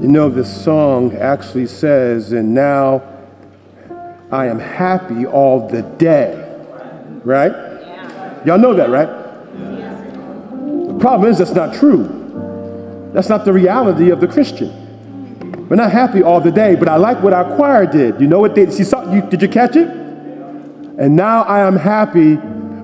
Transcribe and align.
You 0.00 0.06
know, 0.06 0.28
this 0.28 0.64
song 0.64 1.16
actually 1.16 1.66
says, 1.66 2.30
and 2.30 2.54
now 2.54 3.02
I 4.30 4.46
am 4.46 4.60
happy 4.60 5.26
all 5.26 5.66
the 5.66 5.82
day. 5.82 6.44
Right? 7.24 7.50
Y'all 8.46 8.58
know 8.58 8.74
that, 8.74 8.90
right? 8.90 9.08
The 10.86 10.98
problem 11.00 11.28
is 11.28 11.38
that's 11.38 11.50
not 11.50 11.74
true. 11.74 13.10
That's 13.12 13.28
not 13.28 13.44
the 13.44 13.52
reality 13.52 14.10
of 14.10 14.20
the 14.20 14.28
Christian. 14.28 15.66
We're 15.68 15.74
not 15.74 15.90
happy 15.90 16.22
all 16.22 16.40
the 16.40 16.52
day, 16.52 16.76
but 16.76 16.88
I 16.88 16.94
like 16.94 17.20
what 17.20 17.32
our 17.32 17.56
choir 17.56 17.84
did. 17.84 18.20
You 18.20 18.28
know 18.28 18.38
what 18.38 18.54
they, 18.54 18.70
see, 18.70 18.84
you, 19.12 19.22
did 19.28 19.42
you 19.42 19.48
catch 19.48 19.74
it? 19.74 19.88
And 19.88 21.16
now 21.16 21.42
I 21.42 21.66
am 21.66 21.74
happy 21.74 22.36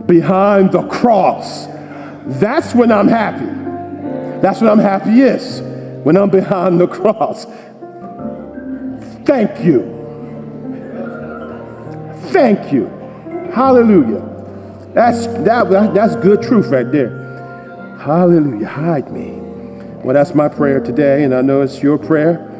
behind 0.06 0.72
the 0.72 0.82
cross. 0.88 1.66
That's 2.26 2.74
when 2.74 2.90
I'm 2.90 3.06
happy. 3.06 3.46
That's 4.40 4.60
when 4.60 4.68
I'm 4.68 4.80
happiest 4.80 5.73
when 6.04 6.16
I'm 6.16 6.30
behind 6.30 6.80
the 6.80 6.86
cross. 6.86 7.46
Thank 9.24 9.64
you. 9.64 9.90
Thank 12.30 12.72
you. 12.72 12.86
Hallelujah. 13.52 14.20
That's, 14.92 15.26
that, 15.26 15.92
that's 15.94 16.14
good 16.16 16.42
truth 16.42 16.66
right 16.66 16.90
there. 16.90 17.96
Hallelujah. 18.00 18.68
Hide 18.68 19.10
me. 19.10 19.40
Well, 20.04 20.12
that's 20.12 20.34
my 20.34 20.48
prayer 20.48 20.80
today, 20.80 21.24
and 21.24 21.34
I 21.34 21.40
know 21.40 21.62
it's 21.62 21.82
your 21.82 21.96
prayer 21.96 22.50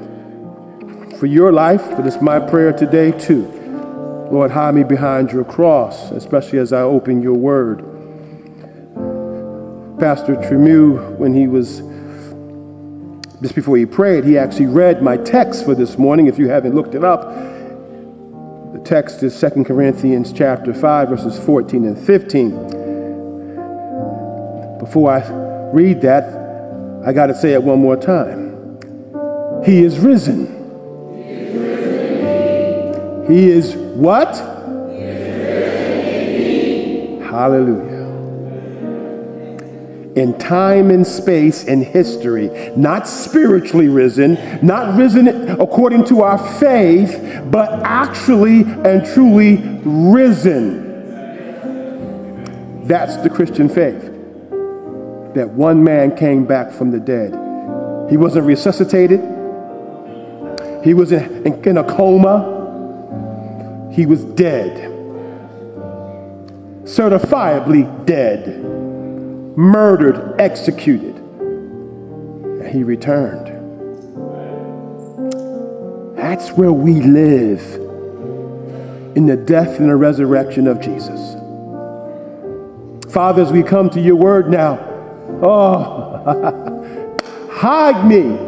for 1.19 1.27
your 1.27 1.53
life, 1.53 1.85
but 1.91 2.07
it's 2.07 2.21
my 2.21 2.41
prayer 2.41 2.73
today 2.73 3.13
too. 3.13 3.45
Lord, 4.31 4.51
hide 4.51 4.75
me 4.75 4.85
behind 4.85 5.31
your 5.31 5.45
cross, 5.45 6.11
especially 6.11 6.59
as 6.59 6.73
I 6.73 6.81
open 6.81 7.21
your 7.21 7.35
word. 7.35 7.81
Pastor 10.01 10.37
Tremu, 10.37 11.19
when 11.19 11.35
he 11.35 11.47
was 11.47 11.83
just 13.45 13.55
before 13.55 13.77
he 13.77 13.85
prayed, 13.85 14.25
he 14.25 14.39
actually 14.39 14.65
read 14.65 15.03
my 15.03 15.19
text 15.19 15.67
for 15.67 15.75
this 15.75 15.99
morning. 15.99 16.29
If 16.29 16.39
you 16.39 16.49
haven't 16.49 16.75
looked 16.75 16.95
it 16.95 17.05
up, 17.05 17.29
the 18.73 18.81
text 18.83 19.23
is 19.23 19.39
2 19.39 19.65
Corinthians 19.65 20.33
chapter 20.33 20.73
5, 20.73 21.11
verses 21.11 21.39
14 21.45 21.85
and 21.85 21.99
15. 22.07 22.49
Before 24.79 25.13
I 25.13 25.29
read 25.75 26.01
that, 26.01 26.25
I 27.07 27.13
got 27.13 27.27
to 27.27 27.35
say 27.35 27.53
it 27.53 27.63
one 27.63 27.81
more 27.81 27.99
time. 27.99 28.81
He 29.63 29.85
is 29.85 29.99
risen. 29.99 30.47
He 31.15 31.31
is, 31.31 31.55
risen 31.55 33.31
he 33.31 33.51
is 33.51 33.77
what? 33.77 34.37
He 34.91 35.03
is 35.03 35.29
Hallelujah 37.27 37.94
in 40.17 40.37
time 40.39 40.91
and 40.91 41.07
space 41.07 41.65
and 41.65 41.85
history, 41.85 42.49
not 42.77 43.09
spiritually 43.09 43.89
risen, 43.89 44.35
not 44.65 44.97
risen 44.97 45.27
according 45.61 46.05
to 46.05 46.23
our 46.23 46.39
faith, 46.59 47.43
but 47.51 47.69
actually 47.83 48.63
and 48.63 49.05
truly 49.13 49.57
risen. 49.85 50.85
That's 52.87 53.17
the 53.19 53.31
Christian 53.31 53.69
faith. 53.69 54.03
That 55.35 55.51
one 55.51 55.83
man 55.83 56.17
came 56.17 56.45
back 56.45 56.71
from 56.71 56.93
the 56.93 57.01
dead. 57.01 57.33
He 58.09 58.17
wasn't 58.17 58.47
resuscitated, 58.47 59.21
he 60.85 60.95
was 60.95 61.11
in, 61.11 61.79
a 61.79 61.85
coma, 61.85 63.91
he 63.93 64.07
was 64.07 64.25
dead. 64.25 64.93
Certifiably 66.85 68.05
dead 68.05 68.84
murdered, 69.57 70.41
executed. 70.41 71.17
And 71.17 72.69
he 72.69 72.83
returned. 72.83 73.49
That's 76.17 76.51
where 76.53 76.73
we 76.73 77.01
live 77.01 77.61
in 79.17 79.27
the 79.27 79.37
death 79.37 79.79
and 79.79 79.89
the 79.89 79.97
resurrection 79.97 80.67
of 80.67 80.81
Jesus. 80.81 81.35
Father, 83.13 83.43
as 83.43 83.53
we 83.53 83.63
come 83.63 83.91
to 83.91 84.01
your 84.01 84.17
word 84.17 84.51
now, 84.51 84.79
oh, 85.43 87.17
hide 87.51 88.07
me 88.07 88.39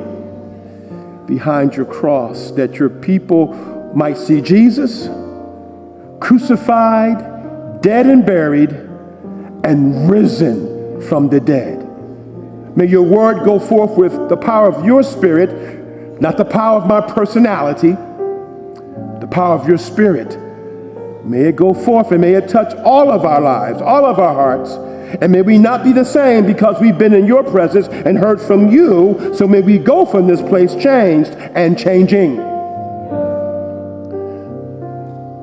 behind 1.26 1.74
your 1.74 1.86
cross 1.86 2.50
that 2.52 2.74
your 2.74 2.88
people 2.88 3.54
might 3.94 4.16
see 4.16 4.40
Jesus 4.40 5.08
crucified, 6.20 7.80
dead 7.82 8.06
and 8.06 8.26
buried, 8.26 8.70
and 8.70 10.10
risen 10.10 10.75
from 11.02 11.28
the 11.28 11.40
dead. 11.40 11.82
May 12.76 12.86
your 12.86 13.02
word 13.02 13.44
go 13.44 13.58
forth 13.58 13.96
with 13.96 14.28
the 14.28 14.36
power 14.36 14.68
of 14.68 14.84
your 14.84 15.02
spirit, 15.02 16.20
not 16.20 16.36
the 16.36 16.44
power 16.44 16.78
of 16.78 16.86
my 16.86 17.00
personality, 17.00 17.92
the 17.92 19.28
power 19.30 19.54
of 19.54 19.66
your 19.66 19.78
spirit. 19.78 20.36
May 21.24 21.48
it 21.48 21.56
go 21.56 21.74
forth 21.74 22.12
and 22.12 22.20
may 22.20 22.34
it 22.34 22.48
touch 22.48 22.74
all 22.84 23.10
of 23.10 23.24
our 23.24 23.40
lives, 23.40 23.80
all 23.80 24.04
of 24.04 24.18
our 24.18 24.34
hearts. 24.34 24.72
And 25.20 25.32
may 25.32 25.42
we 25.42 25.56
not 25.56 25.84
be 25.84 25.92
the 25.92 26.04
same 26.04 26.46
because 26.46 26.80
we've 26.80 26.98
been 26.98 27.14
in 27.14 27.26
your 27.26 27.42
presence 27.42 27.88
and 27.88 28.18
heard 28.18 28.40
from 28.40 28.70
you. 28.70 29.32
So 29.34 29.48
may 29.48 29.62
we 29.62 29.78
go 29.78 30.04
from 30.04 30.26
this 30.26 30.42
place 30.42 30.74
changed 30.74 31.30
and 31.30 31.78
changing. 31.78 32.36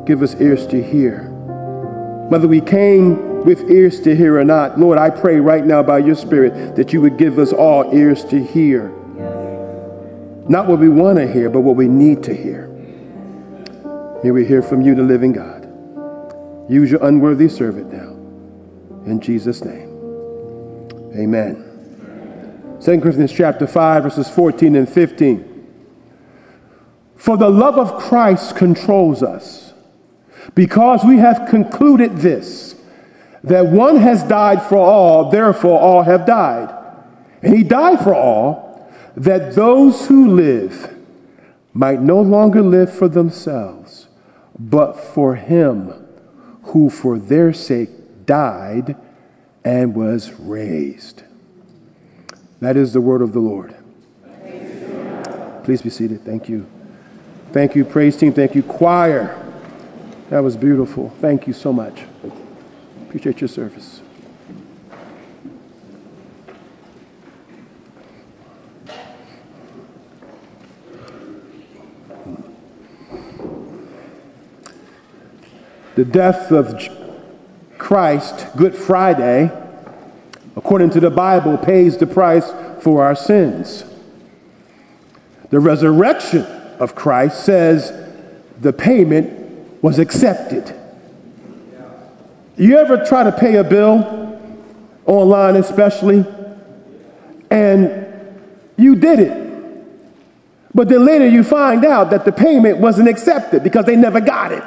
Give 0.05 0.21
us 0.21 0.35
ears 0.35 0.67
to 0.67 0.83
hear. 0.83 1.29
Whether 2.29 2.47
we 2.47 2.61
came 2.61 3.32
with 3.45 3.69
ears 3.69 3.99
to 4.01 4.15
hear 4.15 4.39
or 4.39 4.45
not. 4.45 4.79
Lord, 4.79 4.97
I 4.97 5.09
pray 5.09 5.39
right 5.39 5.65
now 5.65 5.83
by 5.83 5.99
your 5.99 6.15
Spirit 6.15 6.75
that 6.75 6.93
you 6.93 7.01
would 7.01 7.17
give 7.17 7.39
us 7.39 7.53
all 7.53 7.93
ears 7.93 8.23
to 8.25 8.43
hear. 8.43 8.89
Not 10.47 10.67
what 10.67 10.79
we 10.79 10.89
want 10.89 11.17
to 11.19 11.31
hear, 11.31 11.49
but 11.49 11.61
what 11.61 11.75
we 11.75 11.87
need 11.87 12.23
to 12.23 12.35
hear. 12.35 12.67
May 14.23 14.31
we 14.31 14.45
hear 14.45 14.61
from 14.61 14.81
you, 14.81 14.95
the 14.95 15.03
living 15.03 15.33
God. 15.33 15.63
Use 16.69 16.91
your 16.91 17.03
unworthy 17.03 17.49
servant 17.49 17.91
now. 17.91 18.11
In 19.05 19.19
Jesus' 19.19 19.63
name. 19.63 19.89
Amen. 21.15 21.69
2 22.81 23.01
Corinthians 23.01 23.31
chapter 23.31 23.67
5, 23.67 24.03
verses 24.03 24.29
14 24.29 24.75
and 24.75 24.89
15. 24.89 25.49
For 27.15 27.37
the 27.37 27.49
love 27.49 27.77
of 27.77 27.97
Christ 28.01 28.55
controls 28.55 29.23
us, 29.23 29.73
because 30.55 31.05
we 31.05 31.17
have 31.17 31.47
concluded 31.49 32.17
this 32.17 32.72
that 33.43 33.67
one 33.67 33.97
has 33.97 34.23
died 34.23 34.63
for 34.63 34.77
all, 34.77 35.29
therefore 35.29 35.79
all 35.79 36.03
have 36.03 36.25
died. 36.25 36.73
And 37.41 37.55
he 37.55 37.63
died 37.63 37.99
for 37.99 38.15
all, 38.15 38.91
that 39.15 39.53
those 39.53 40.07
who 40.07 40.33
live 40.33 40.95
might 41.73 42.01
no 42.01 42.21
longer 42.21 42.61
live 42.61 42.93
for 42.93 43.07
themselves, 43.07 44.07
but 44.57 44.93
for 44.93 45.35
him 45.35 45.93
who 46.63 46.89
for 46.89 47.19
their 47.19 47.51
sake 47.51 47.89
died 48.25 48.95
and 49.65 49.93
was 49.93 50.31
raised. 50.33 51.23
That 52.61 52.77
is 52.77 52.93
the 52.93 53.01
word 53.01 53.21
of 53.21 53.33
the 53.33 53.39
Lord. 53.39 53.75
Please 55.63 55.81
be 55.81 55.89
seated. 55.89 56.23
Thank 56.23 56.47
you. 56.49 56.65
Thank 57.51 57.75
you, 57.75 57.85
praise 57.85 58.17
team. 58.17 58.33
Thank 58.33 58.55
you, 58.55 58.63
choir. 58.63 59.39
That 60.29 60.39
was 60.39 60.57
beautiful. 60.57 61.09
Thank 61.19 61.45
you 61.47 61.53
so 61.53 61.71
much. 61.71 62.03
Appreciate 63.13 63.41
your 63.41 63.47
service. 63.47 64.01
The 75.93 76.03
death 76.03 76.51
of 76.51 76.81
Christ, 77.77 78.47
Good 78.57 78.73
Friday, 78.73 79.51
according 80.55 80.89
to 80.89 80.99
the 80.99 81.11
Bible, 81.11 81.59
pays 81.59 81.97
the 81.97 82.07
price 82.07 82.51
for 82.81 83.05
our 83.05 83.15
sins. 83.15 83.85
The 85.51 85.59
resurrection 85.59 86.41
of 86.79 86.95
Christ 86.95 87.45
says 87.45 87.93
the 88.59 88.73
payment 88.73 89.83
was 89.83 89.99
accepted. 89.99 90.82
You 92.55 92.77
ever 92.77 93.03
try 93.03 93.23
to 93.23 93.31
pay 93.31 93.55
a 93.55 93.63
bill, 93.63 94.39
online 95.05 95.55
especially, 95.55 96.25
and 97.49 98.07
you 98.77 98.95
did 98.95 99.19
it. 99.19 99.43
But 100.75 100.89
then 100.89 101.05
later 101.05 101.27
you 101.27 101.43
find 101.43 101.85
out 101.85 102.11
that 102.11 102.25
the 102.25 102.31
payment 102.31 102.79
wasn't 102.79 103.07
accepted 103.07 103.63
because 103.63 103.85
they 103.85 103.95
never 103.95 104.19
got 104.21 104.51
it. 104.51 104.63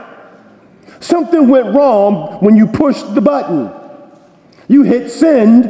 Something 1.00 1.48
went 1.48 1.74
wrong 1.74 2.38
when 2.40 2.56
you 2.56 2.66
pushed 2.66 3.14
the 3.14 3.20
button. 3.20 3.72
You 4.68 4.82
hit 4.82 5.10
send, 5.10 5.64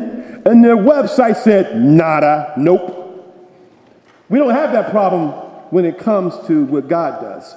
and 0.46 0.64
their 0.64 0.76
website 0.76 1.36
said, 1.36 1.76
nada, 1.76 2.54
nope. 2.56 2.94
We 4.28 4.38
don't 4.38 4.54
have 4.54 4.72
that 4.72 4.90
problem 4.90 5.30
when 5.70 5.84
it 5.84 5.98
comes 5.98 6.34
to 6.46 6.64
what 6.64 6.88
God 6.88 7.20
does. 7.20 7.54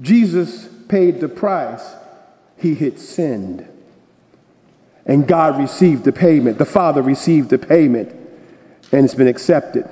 Jesus 0.00 0.68
paid 0.88 1.20
the 1.20 1.28
price 1.28 1.94
he 2.60 2.74
had 2.74 2.98
sinned. 2.98 3.66
And 5.06 5.26
God 5.26 5.58
received 5.58 6.04
the 6.04 6.12
payment. 6.12 6.58
The 6.58 6.64
Father 6.64 7.02
received 7.02 7.50
the 7.50 7.58
payment, 7.58 8.10
and 8.92 9.04
it's 9.04 9.14
been 9.14 9.28
accepted. 9.28 9.88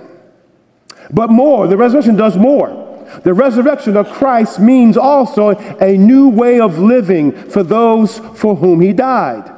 But 1.11 1.31
more, 1.31 1.67
the 1.67 1.77
resurrection 1.77 2.15
does 2.17 2.37
more. 2.37 2.87
The 3.25 3.33
resurrection 3.33 3.97
of 3.97 4.11
Christ 4.11 4.61
means 4.61 4.99
also 4.99 5.51
a 5.81 5.97
new 5.97 6.29
way 6.29 6.61
of 6.61 6.79
living 6.79 7.33
for 7.33 7.63
those 7.63 8.19
for 8.19 8.57
whom 8.57 8.83
he 8.83 8.93
died. 8.93 9.51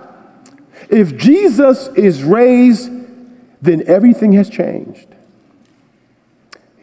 If 0.88 1.16
Jesus 1.16 1.88
is 1.88 2.22
raised, 2.22 2.90
then 3.60 3.82
everything 3.86 4.32
has 4.32 4.48
changed. 4.48 5.08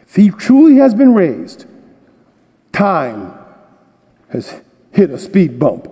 If 0.02 0.16
he 0.16 0.30
truly 0.30 0.76
has 0.78 0.94
been 0.94 1.14
raised, 1.14 1.66
time 2.74 3.34
has 4.30 4.62
hit 4.92 5.10
a 5.10 5.18
speed 5.18 5.58
bump. 5.58 5.88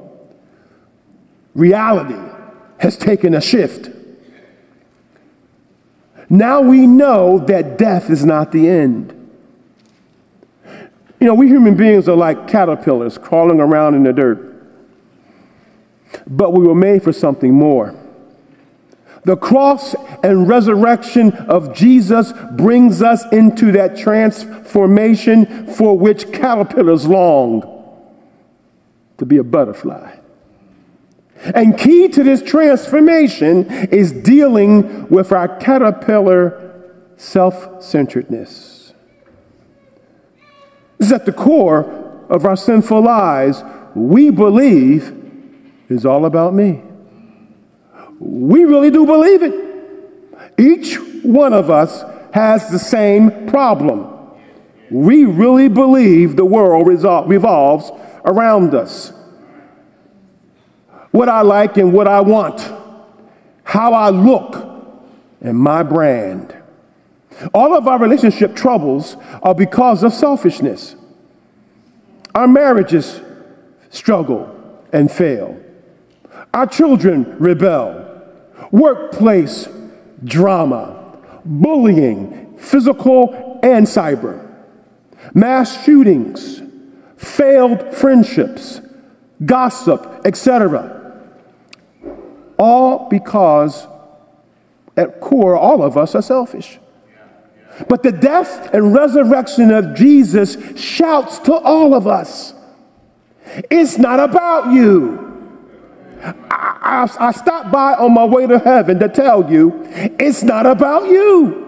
Reality 1.55 2.19
has 2.77 2.97
taken 2.97 3.33
a 3.33 3.41
shift. 3.41 3.89
Now 6.29 6.61
we 6.61 6.85
know 6.85 7.39
that 7.39 7.77
death 7.77 8.09
is 8.09 8.25
not 8.25 8.51
the 8.51 8.67
end. 8.67 9.11
You 11.19 11.27
know, 11.27 11.33
we 11.33 11.47
human 11.47 11.75
beings 11.75 12.09
are 12.09 12.15
like 12.15 12.47
caterpillars 12.47 13.17
crawling 13.17 13.61
around 13.61 13.95
in 13.95 14.03
the 14.03 14.11
dirt. 14.11 14.51
But 16.27 16.53
we 16.53 16.67
were 16.67 16.75
made 16.75 17.03
for 17.03 17.13
something 17.13 17.53
more. 17.53 17.95
The 19.23 19.37
cross 19.37 19.95
and 20.23 20.47
resurrection 20.47 21.31
of 21.33 21.73
Jesus 21.73 22.31
brings 22.51 23.01
us 23.01 23.23
into 23.31 23.71
that 23.71 23.97
transformation 23.97 25.73
for 25.73 25.97
which 25.97 26.31
caterpillars 26.31 27.07
long 27.07 27.71
to 29.17 29.25
be 29.25 29.37
a 29.37 29.43
butterfly. 29.43 30.17
And 31.53 31.77
key 31.77 32.07
to 32.09 32.23
this 32.23 32.41
transformation 32.41 33.69
is 33.87 34.11
dealing 34.11 35.07
with 35.09 35.31
our 35.31 35.47
caterpillar 35.57 36.83
self 37.17 37.83
centeredness. 37.83 38.93
This 40.97 41.07
is 41.07 41.13
at 41.13 41.25
the 41.25 41.33
core 41.33 42.25
of 42.29 42.45
our 42.45 42.55
sinful 42.55 43.01
lives. 43.01 43.63
We 43.93 44.29
believe 44.29 45.21
is 45.89 46.05
all 46.05 46.25
about 46.25 46.53
me. 46.53 46.81
We 48.19 48.63
really 48.63 48.89
do 48.89 49.05
believe 49.05 49.43
it. 49.43 49.53
Each 50.57 50.95
one 51.23 51.53
of 51.53 51.69
us 51.69 52.03
has 52.33 52.69
the 52.69 52.79
same 52.79 53.47
problem. 53.47 54.11
We 54.89 55.25
really 55.25 55.67
believe 55.67 56.35
the 56.35 56.45
world 56.45 56.87
revolves 56.87 57.91
around 58.23 58.73
us. 58.73 59.11
What 61.15 61.29
I 61.29 61.43
like 61.43 61.77
and 61.77 61.93
what 61.93 62.09
I 62.09 62.19
want, 62.19 62.59
how 63.63 63.93
I 63.93 64.09
look, 64.09 64.57
and 65.39 65.57
my 65.57 65.81
brand. 65.81 66.53
All 67.53 67.73
of 67.73 67.87
our 67.87 67.97
relationship 67.97 68.53
troubles 68.53 69.15
are 69.41 69.55
because 69.55 70.03
of 70.03 70.11
selfishness. 70.13 70.97
Our 72.33 72.49
marriages 72.49 73.21
struggle 73.91 74.83
and 74.91 75.09
fail. 75.09 75.57
Our 76.53 76.67
children 76.67 77.37
rebel 77.39 78.21
workplace 78.71 79.69
drama, 80.21 81.17
bullying, 81.45 82.57
physical 82.57 83.61
and 83.63 83.87
cyber, 83.87 84.53
mass 85.33 85.81
shootings, 85.85 86.61
failed 87.15 87.93
friendships, 87.95 88.81
gossip, 89.45 90.21
etc. 90.25 91.03
All 92.57 93.09
because 93.09 93.87
at 94.97 95.19
core, 95.19 95.57
all 95.57 95.83
of 95.83 95.97
us 95.97 96.15
are 96.15 96.21
selfish. 96.21 96.79
But 97.89 98.03
the 98.03 98.11
death 98.11 98.73
and 98.73 98.93
resurrection 98.93 99.71
of 99.71 99.95
Jesus 99.95 100.57
shouts 100.79 101.39
to 101.39 101.53
all 101.53 101.93
of 101.93 102.07
us 102.07 102.53
it's 103.69 103.97
not 103.97 104.19
about 104.19 104.73
you. 104.73 105.21
I, 106.23 107.07
I, 107.19 107.27
I 107.27 107.31
stopped 107.31 107.71
by 107.71 107.93
on 107.93 108.13
my 108.13 108.25
way 108.25 108.47
to 108.47 108.59
heaven 108.59 108.99
to 108.99 109.09
tell 109.09 109.49
you 109.51 109.83
it's 110.19 110.43
not 110.43 110.65
about 110.65 111.07
you. 111.07 111.63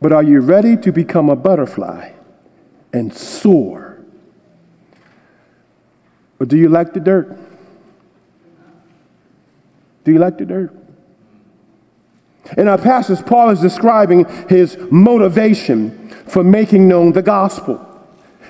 But 0.00 0.12
are 0.12 0.22
you 0.22 0.40
ready 0.40 0.76
to 0.76 0.92
become 0.92 1.28
a 1.28 1.36
butterfly 1.36 2.12
and 2.92 3.12
soar? 3.12 3.98
Or 6.40 6.46
do 6.46 6.56
you 6.56 6.68
like 6.68 6.92
the 6.92 7.00
dirt? 7.00 7.36
Do 10.08 10.14
you 10.14 10.20
like 10.20 10.38
the 10.38 10.46
dirt? 10.46 10.74
In 12.56 12.66
our 12.66 12.78
passage, 12.78 13.26
Paul 13.26 13.50
is 13.50 13.60
describing 13.60 14.24
his 14.48 14.78
motivation 14.90 16.08
for 16.26 16.42
making 16.42 16.88
known 16.88 17.12
the 17.12 17.20
gospel. 17.20 17.78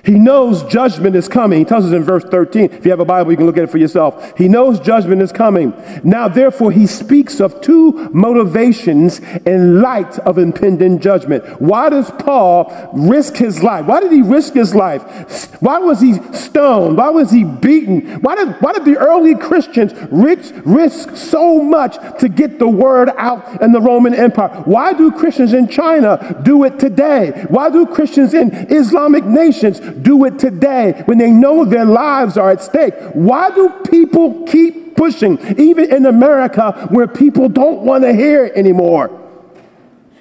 He 0.09 0.19
knows 0.19 0.63
judgment 0.63 1.15
is 1.17 1.29
coming. 1.29 1.59
He 1.59 1.67
tells 1.67 1.85
us 1.85 1.93
in 1.93 2.03
verse 2.03 2.25
13. 2.25 2.73
If 2.73 2.87
you 2.87 2.91
have 2.93 3.01
a 3.01 3.05
Bible, 3.05 3.31
you 3.31 3.37
can 3.37 3.45
look 3.45 3.59
at 3.59 3.65
it 3.65 3.71
for 3.71 3.77
yourself. 3.77 4.39
He 4.39 4.49
knows 4.49 4.81
judgment 4.81 5.21
is 5.21 5.33
coming. 5.33 5.75
Now, 6.03 6.29
therefore, 6.29 6.73
he 6.73 6.87
speaks 6.87 7.41
of 7.41 7.61
two 7.61 8.09
motivations 8.11 9.19
in 9.45 9.83
light 9.83 10.19
of 10.21 10.39
impending 10.39 10.99
judgment. 10.99 11.45
Why 11.61 11.91
does 11.91 12.11
Paul 12.13 12.91
risk 12.95 13.37
his 13.37 13.63
life? 13.63 13.85
Why 13.85 14.01
did 14.01 14.11
he 14.11 14.23
risk 14.23 14.55
his 14.55 14.75
life? 14.75 15.53
Why 15.61 15.77
was 15.77 16.01
he 16.01 16.15
stoned? 16.33 16.97
Why 16.97 17.11
was 17.11 17.31
he 17.31 17.45
beaten? 17.45 18.23
Why 18.23 18.35
did, 18.35 18.55
why 18.63 18.73
did 18.73 18.87
the 18.87 18.97
early 18.97 19.35
Christians 19.35 19.93
risk, 20.11 20.55
risk 20.65 21.17
so 21.19 21.63
much 21.63 21.99
to 22.21 22.31
get 22.31 22.59
the 22.59 22.69
word 22.69 23.11
out 23.19 23.61
in 23.61 23.73
the 23.73 23.81
Roman 23.83 24.15
Empire? 24.15 24.63
Why 24.65 24.95
do 24.95 25.11
Christians 25.11 25.53
in 25.53 25.69
China 25.69 26.41
do 26.45 26.65
it 26.65 26.79
today? 26.79 27.45
Why 27.49 27.69
do 27.69 27.85
Christians 27.85 28.33
in 28.33 28.55
Islamic 28.73 29.25
nations 29.25 29.81
do 30.03 30.25
it 30.25 30.39
today 30.39 31.03
when 31.07 31.19
they 31.19 31.31
know 31.31 31.65
their 31.65 31.85
lives 31.85 32.37
are 32.37 32.51
at 32.51 32.63
stake. 32.63 32.95
Why 33.13 33.51
do 33.51 33.71
people 33.91 34.45
keep 34.47 34.97
pushing, 34.97 35.39
even 35.59 35.93
in 35.93 36.07
America 36.07 36.89
where 36.91 37.07
people 37.07 37.49
don't 37.49 37.81
want 37.81 38.05
to 38.05 38.13
hear 38.13 38.47
it 38.47 38.57
anymore? 38.57 39.09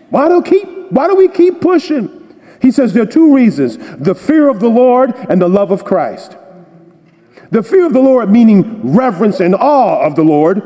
Why 0.09 0.29
do, 0.29 0.41
keep, 0.41 0.91
why 0.91 1.07
do 1.07 1.15
we 1.15 1.27
keep 1.27 1.62
pushing? 1.62 2.13
He 2.62 2.71
says 2.71 2.94
there 2.94 3.03
are 3.03 3.07
two 3.07 3.35
reasons 3.35 3.77
the 3.97 4.15
fear 4.15 4.50
of 4.50 4.59
the 4.59 4.69
Lord 4.69 5.13
and 5.29 5.41
the 5.41 5.50
love 5.50 5.71
of 5.71 5.83
Christ. 5.83 6.38
The 7.50 7.63
fear 7.63 7.85
of 7.85 7.94
the 7.94 8.01
Lord, 8.01 8.30
meaning 8.30 8.95
reverence 8.95 9.39
and 9.39 9.56
awe 9.56 10.06
of 10.06 10.15
the 10.15 10.23
Lord. 10.23 10.62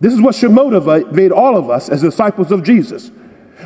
This 0.00 0.12
is 0.12 0.20
what 0.20 0.34
should 0.34 0.52
motivate 0.52 1.32
all 1.32 1.56
of 1.56 1.70
us 1.70 1.88
as 1.88 2.02
disciples 2.02 2.50
of 2.52 2.62
Jesus. 2.62 3.10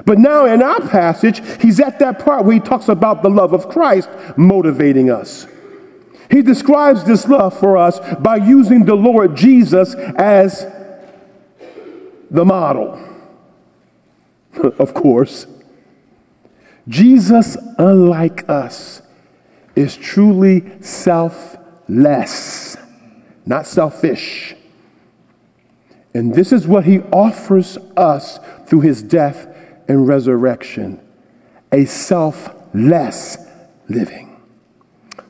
But 0.05 0.19
now 0.19 0.45
in 0.47 0.63
our 0.63 0.81
passage, 0.89 1.41
he's 1.61 1.81
at 1.81 1.99
that 2.01 2.19
part 2.19 2.45
where 2.45 2.55
he 2.55 2.61
talks 2.61 2.89
about 2.89 3.23
the 3.23 3.31
love 3.31 3.53
of 3.53 3.69
Christ 3.69 4.09
motivating 4.37 5.11
us. 5.11 5.47
He 6.31 6.43
describes 6.43 7.05
this 7.05 7.27
love 7.27 7.59
for 7.59 7.77
us 7.77 8.01
by 8.17 8.37
using 8.37 8.85
the 8.85 8.97
Lord 8.97 9.37
Jesus 9.37 9.95
as 9.95 10.67
the 12.31 12.45
model. 12.45 13.01
of 14.79 14.95
course. 14.95 15.47
Jesus, 16.89 17.57
unlike 17.79 18.49
us, 18.49 19.03
is 19.75 19.97
truly 19.97 20.81
selfless, 20.81 22.77
not 23.45 23.67
selfish. 23.67 24.55
And 26.15 26.35
this 26.35 26.53
is 26.53 26.67
what 26.67 26.85
he 26.85 27.01
offers 27.13 27.77
us 27.97 28.39
through 28.67 28.81
his 28.83 29.03
death 29.03 29.55
and 29.89 30.07
resurrection, 30.07 31.01
a 31.73 31.85
selfless 31.85 33.39
living. 33.89 34.41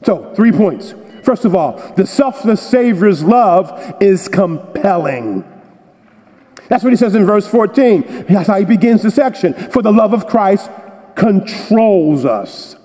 So, 0.04 0.34
three 0.34 0.52
points. 0.52 0.94
First 1.22 1.44
of 1.44 1.56
all, 1.56 1.94
the 1.96 2.06
selfless 2.06 2.62
Savior's 2.62 3.24
love 3.24 3.96
is 4.00 4.28
compelling. 4.28 5.44
That's 6.68 6.84
what 6.84 6.92
he 6.92 6.96
says 6.96 7.14
in 7.14 7.26
verse 7.26 7.48
14. 7.48 8.26
That's 8.28 8.48
how 8.48 8.58
he 8.58 8.64
begins 8.64 9.02
the 9.02 9.10
section. 9.10 9.54
For 9.54 9.82
the 9.82 9.92
love 9.92 10.12
of 10.12 10.26
Christ 10.26 10.70
controls 11.14 12.24
us. 12.24 12.76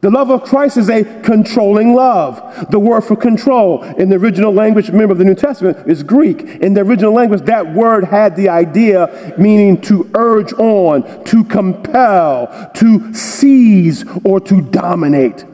The 0.00 0.10
love 0.10 0.30
of 0.30 0.44
Christ 0.44 0.76
is 0.76 0.88
a 0.88 1.02
controlling 1.22 1.94
love. 1.94 2.70
The 2.70 2.78
word 2.78 3.00
for 3.00 3.16
control 3.16 3.82
in 3.82 4.08
the 4.08 4.16
original 4.16 4.52
language, 4.52 4.88
remember 4.88 5.14
the 5.14 5.24
New 5.24 5.34
Testament, 5.34 5.88
is 5.88 6.04
Greek. 6.04 6.42
In 6.42 6.74
the 6.74 6.82
original 6.82 7.12
language, 7.12 7.42
that 7.42 7.74
word 7.74 8.04
had 8.04 8.36
the 8.36 8.48
idea 8.48 9.34
meaning 9.38 9.80
to 9.82 10.08
urge 10.14 10.52
on, 10.52 11.24
to 11.24 11.42
compel, 11.44 12.70
to 12.74 13.12
seize, 13.12 14.04
or 14.24 14.38
to 14.40 14.60
dominate. 14.60 15.44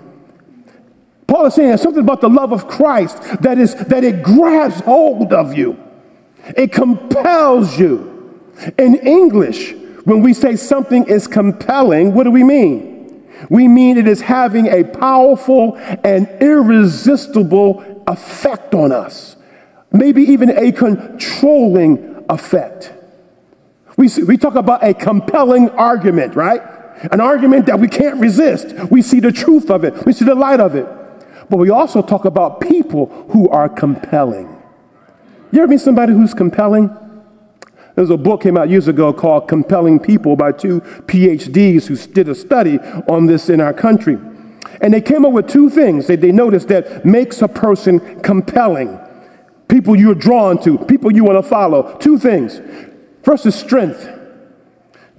Paul 1.26 1.46
is 1.46 1.54
saying 1.54 1.68
there's 1.68 1.82
something 1.82 2.02
about 2.02 2.20
the 2.20 2.28
love 2.28 2.52
of 2.52 2.68
Christ 2.68 3.22
that 3.40 3.58
is 3.58 3.74
that 3.86 4.04
it 4.04 4.22
grabs 4.22 4.80
hold 4.80 5.32
of 5.32 5.56
you. 5.56 5.78
It 6.56 6.70
compels 6.70 7.78
you. 7.78 8.42
In 8.78 8.96
English, 8.96 9.72
when 10.04 10.20
we 10.20 10.34
say 10.34 10.54
something 10.56 11.06
is 11.06 11.26
compelling, 11.26 12.12
what 12.12 12.24
do 12.24 12.30
we 12.30 12.44
mean? 12.44 12.93
We 13.50 13.68
mean 13.68 13.98
it 13.98 14.08
is 14.08 14.20
having 14.20 14.68
a 14.68 14.84
powerful 14.84 15.76
and 15.76 16.28
irresistible 16.40 18.02
effect 18.06 18.74
on 18.74 18.92
us, 18.92 19.36
maybe 19.92 20.22
even 20.22 20.50
a 20.50 20.72
controlling 20.72 22.24
effect. 22.28 22.92
We, 23.96 24.08
see, 24.08 24.22
we 24.22 24.36
talk 24.36 24.54
about 24.54 24.82
a 24.82 24.94
compelling 24.94 25.70
argument, 25.70 26.34
right? 26.34 26.62
An 27.12 27.20
argument 27.20 27.66
that 27.66 27.78
we 27.78 27.88
can't 27.88 28.20
resist. 28.20 28.72
We 28.90 29.02
see 29.02 29.20
the 29.20 29.32
truth 29.32 29.70
of 29.70 29.84
it, 29.84 30.04
we 30.06 30.12
see 30.12 30.24
the 30.24 30.34
light 30.34 30.60
of 30.60 30.74
it. 30.74 30.86
But 31.50 31.58
we 31.58 31.70
also 31.70 32.00
talk 32.00 32.24
about 32.24 32.60
people 32.60 33.06
who 33.30 33.48
are 33.50 33.68
compelling. 33.68 34.48
You 35.52 35.62
ever 35.62 35.68
meet 35.68 35.80
somebody 35.80 36.12
who's 36.12 36.34
compelling? 36.34 36.90
There's 37.94 38.10
a 38.10 38.16
book 38.16 38.42
came 38.42 38.56
out 38.56 38.68
years 38.68 38.88
ago 38.88 39.12
called 39.12 39.46
Compelling 39.48 40.00
People 40.00 40.34
by 40.34 40.52
two 40.52 40.80
PhDs 40.80 41.86
who 41.86 41.96
did 42.12 42.28
a 42.28 42.34
study 42.34 42.78
on 43.08 43.26
this 43.26 43.48
in 43.48 43.60
our 43.60 43.72
country. 43.72 44.18
And 44.80 44.92
they 44.92 45.00
came 45.00 45.24
up 45.24 45.32
with 45.32 45.48
two 45.48 45.70
things 45.70 46.08
that 46.08 46.20
they 46.20 46.32
noticed 46.32 46.68
that 46.68 47.04
makes 47.04 47.40
a 47.40 47.48
person 47.48 48.20
compelling. 48.20 48.98
People 49.68 49.94
you're 49.96 50.14
drawn 50.14 50.60
to, 50.64 50.76
people 50.78 51.12
you 51.12 51.24
want 51.24 51.42
to 51.42 51.48
follow. 51.48 51.96
Two 51.98 52.18
things. 52.18 52.60
First 53.22 53.46
is 53.46 53.54
strength. 53.54 54.08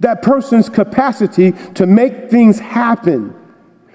That 0.00 0.20
person's 0.20 0.68
capacity 0.68 1.52
to 1.74 1.86
make 1.86 2.30
things 2.30 2.58
happen 2.58 3.34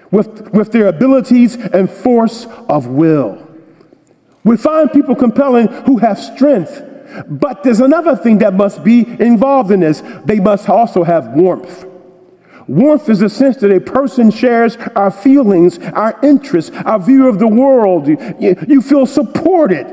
with, 0.10 0.50
with 0.52 0.72
their 0.72 0.88
abilities 0.88 1.56
and 1.56 1.90
force 1.90 2.48
of 2.68 2.88
will. 2.88 3.48
We 4.44 4.58
find 4.58 4.92
people 4.92 5.16
compelling 5.16 5.68
who 5.68 5.98
have 6.00 6.20
strength. 6.20 6.82
But 7.28 7.64
there's 7.64 7.80
another 7.80 8.16
thing 8.16 8.40
that 8.40 8.54
must 8.54 8.84
be 8.84 9.02
involved 9.20 9.72
in 9.72 9.82
this. 9.82 10.02
They 10.26 10.40
must 10.40 10.70
also 10.70 11.04
have 11.04 11.30
warmth. 11.30 11.86
Warmth 12.68 13.10
is 13.10 13.20
the 13.20 13.30
sense 13.30 13.58
that 13.58 13.72
a 13.72 13.82
person 13.82 14.32
shares 14.32 14.78
our 14.96 15.12
feelings, 15.12 15.80
our 15.80 16.18
interests, 16.24 16.72
our 16.86 17.00
view 17.00 17.28
of 17.28 17.40
the 17.40 17.48
world. 17.48 18.08
You, 18.08 18.56
you 18.68 18.82
feel 18.82 19.06
supported. 19.06 19.88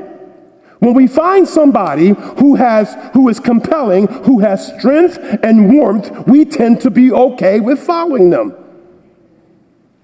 When 0.79 0.93
we 0.93 1.07
find 1.07 1.45
somebody 1.47 2.09
who 2.09 2.55
has 2.55 2.95
who 3.13 3.27
is 3.27 3.39
compelling, 3.39 4.07
who 4.07 4.39
has 4.39 4.67
strength 4.79 5.17
and 5.43 5.73
warmth, 5.73 6.09
we 6.25 6.45
tend 6.45 6.79
to 6.81 6.89
be 6.89 7.11
okay 7.11 7.59
with 7.59 7.79
following 7.79 8.29
them. 8.29 8.55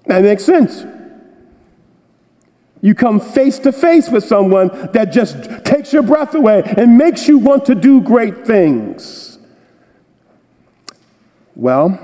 That 0.04 0.22
makes 0.22 0.44
sense. 0.44 0.84
You 2.86 2.94
come 2.94 3.18
face 3.18 3.58
to 3.58 3.72
face 3.72 4.08
with 4.10 4.22
someone 4.22 4.68
that 4.92 5.06
just 5.06 5.64
takes 5.64 5.92
your 5.92 6.04
breath 6.04 6.36
away 6.36 6.62
and 6.76 6.96
makes 6.96 7.26
you 7.26 7.36
want 7.36 7.64
to 7.64 7.74
do 7.74 8.00
great 8.00 8.46
things. 8.46 9.40
Well, 11.56 11.98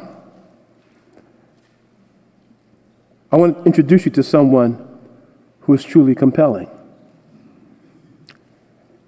I 3.31 3.37
want 3.37 3.59
to 3.59 3.63
introduce 3.63 4.07
you 4.07 4.11
to 4.11 4.25
someone 4.25 4.99
who 5.61 5.73
is 5.73 5.85
truly 5.85 6.17
compelling. 6.17 6.69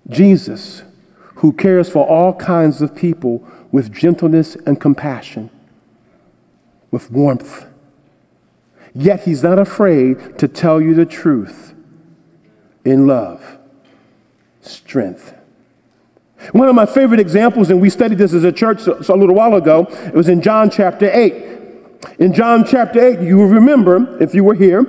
Jesus, 0.08 0.84
who 1.34 1.52
cares 1.52 1.90
for 1.90 2.06
all 2.06 2.34
kinds 2.34 2.82
of 2.82 2.94
people 2.94 3.44
with 3.72 3.92
gentleness 3.92 4.54
and 4.64 4.80
compassion, 4.80 5.50
with 6.92 7.10
warmth 7.10 7.66
Yet 8.94 9.24
he's 9.24 9.42
not 9.42 9.58
afraid 9.58 10.38
to 10.38 10.46
tell 10.46 10.80
you 10.80 10.94
the 10.94 11.06
truth 11.06 11.74
in 12.84 13.06
love, 13.06 13.58
strength. 14.60 15.34
One 16.52 16.68
of 16.68 16.74
my 16.74 16.86
favorite 16.86 17.20
examples, 17.20 17.70
and 17.70 17.80
we 17.80 17.90
studied 17.90 18.18
this 18.18 18.34
as 18.34 18.44
a 18.44 18.52
church 18.52 18.86
a 18.86 19.14
little 19.14 19.34
while 19.34 19.54
ago, 19.54 19.86
it 19.90 20.14
was 20.14 20.28
in 20.28 20.42
John 20.42 20.70
chapter 20.70 21.10
8. 21.10 21.54
In 22.18 22.34
John 22.34 22.64
chapter 22.64 23.00
8, 23.00 23.20
you 23.20 23.44
remember, 23.46 24.22
if 24.22 24.34
you 24.34 24.44
were 24.44 24.54
here, 24.54 24.80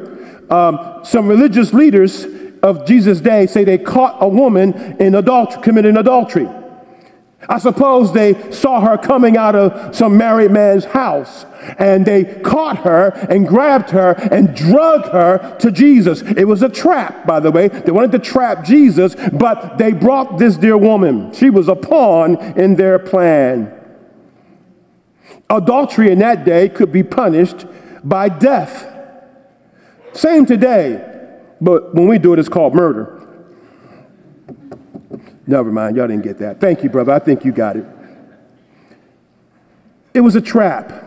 um, 0.52 1.00
some 1.04 1.28
religious 1.28 1.74
leaders 1.74 2.26
of 2.62 2.86
Jesus' 2.86 3.22
day 3.22 3.48
say 3.48 3.64
they 3.64 3.78
caught 3.78 4.18
a 4.20 4.28
woman 4.28 4.98
in 5.00 5.16
adultery, 5.16 5.62
committing 5.64 5.98
adultery. 5.98 6.48
I 7.48 7.60
suppose 7.60 8.14
they 8.14 8.52
saw 8.52 8.82
her 8.82 8.98
coming 8.98 9.38
out 9.38 9.56
of 9.56 9.96
some 9.96 10.18
married 10.18 10.52
man's 10.52 10.86
house 10.86 11.46
and 11.78 12.06
they 12.06 12.24
caught 12.24 12.78
her 12.80 13.10
and 13.30 13.48
grabbed 13.48 13.90
her 13.92 14.12
and 14.32 14.56
drug 14.56 15.12
her 15.12 15.58
to 15.60 15.72
Jesus. 15.72 16.22
It 16.22 16.46
was 16.46 16.62
a 16.62 16.70
trap, 16.70 17.26
by 17.26 17.40
the 17.40 17.52
way. 17.52 17.68
They 17.68 17.92
wanted 17.92 18.12
to 18.14 18.20
trap 18.20 18.66
Jesus, 18.66 19.16
but 19.34 19.78
they 19.78 19.92
brought 19.92 20.38
this 20.38 20.58
dear 20.58 20.78
woman. 20.78 21.34
She 21.34 21.50
was 21.50 21.68
a 21.68 21.76
pawn 21.76 22.36
in 22.58 22.76
their 22.76 23.00
plan. 23.00 23.72
Adultery 25.50 26.12
in 26.12 26.20
that 26.20 26.46
day 26.46 26.70
could 26.70 26.92
be 26.92 27.04
punished 27.04 27.66
by 28.04 28.30
death. 28.30 28.92
Same 30.14 30.46
today, 30.46 31.04
but 31.60 31.94
when 31.94 32.08
we 32.08 32.18
do 32.18 32.34
it, 32.34 32.40
it's 32.40 32.50
called 32.50 32.74
murder. 32.74 33.15
Never 35.48 35.72
mind, 35.72 35.98
y'all 35.98 36.08
didn't 36.08 36.24
get 36.24 36.40
that. 36.40 36.60
Thank 36.60 36.84
you, 36.84 36.90
brother. 36.90 37.12
I 37.12 37.20
think 37.20 37.46
you 37.46 37.52
got 37.52 37.78
it. 37.78 37.86
It 40.14 40.22
was 40.22 40.36
a 40.36 40.42
trap. 40.42 41.04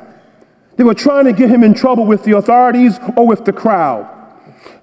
They 0.76 0.84
were 0.84 0.94
trying 0.94 1.24
to 1.24 1.32
get 1.32 1.50
him 1.50 1.64
in 1.64 1.74
trouble 1.74 2.06
with 2.06 2.24
the 2.24 2.36
authorities 2.36 3.00
or 3.16 3.26
with 3.26 3.44
the 3.44 3.52
crowd. 3.52 4.14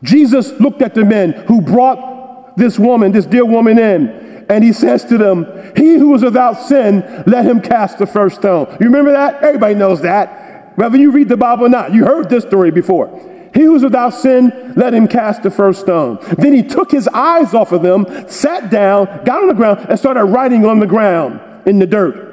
Jesus 0.03 0.51
looked 0.59 0.81
at 0.81 0.93
the 0.93 1.05
men 1.05 1.31
who 1.47 1.61
brought 1.61 2.57
this 2.57 2.77
woman, 2.77 3.11
this 3.11 3.25
dear 3.25 3.45
woman, 3.45 3.79
in, 3.79 4.45
and 4.49 4.63
he 4.63 4.73
says 4.73 5.05
to 5.05 5.17
them, 5.17 5.45
He 5.75 5.93
who 5.93 6.13
is 6.15 6.23
without 6.23 6.53
sin, 6.53 7.23
let 7.25 7.45
him 7.45 7.61
cast 7.61 7.97
the 7.97 8.05
first 8.05 8.37
stone. 8.37 8.67
You 8.79 8.87
remember 8.87 9.11
that? 9.11 9.41
Everybody 9.43 9.75
knows 9.75 10.01
that. 10.01 10.77
Whether 10.77 10.97
you 10.97 11.11
read 11.11 11.29
the 11.29 11.37
Bible 11.37 11.65
or 11.65 11.69
not, 11.69 11.93
you 11.93 12.05
heard 12.05 12.29
this 12.29 12.43
story 12.43 12.71
before. 12.71 13.07
He 13.55 13.63
who's 13.63 13.83
without 13.83 14.09
sin, 14.09 14.73
let 14.75 14.93
him 14.93 15.07
cast 15.07 15.41
the 15.41 15.49
first 15.49 15.79
stone. 15.79 16.19
Then 16.37 16.53
he 16.53 16.61
took 16.61 16.91
his 16.91 17.07
eyes 17.07 17.53
off 17.53 17.71
of 17.71 17.81
them, 17.81 18.05
sat 18.27 18.69
down, 18.69 19.05
got 19.23 19.41
on 19.41 19.47
the 19.47 19.53
ground, 19.53 19.85
and 19.89 19.97
started 19.97 20.25
writing 20.25 20.65
on 20.65 20.79
the 20.79 20.85
ground 20.85 21.39
in 21.65 21.79
the 21.79 21.87
dirt. 21.87 22.25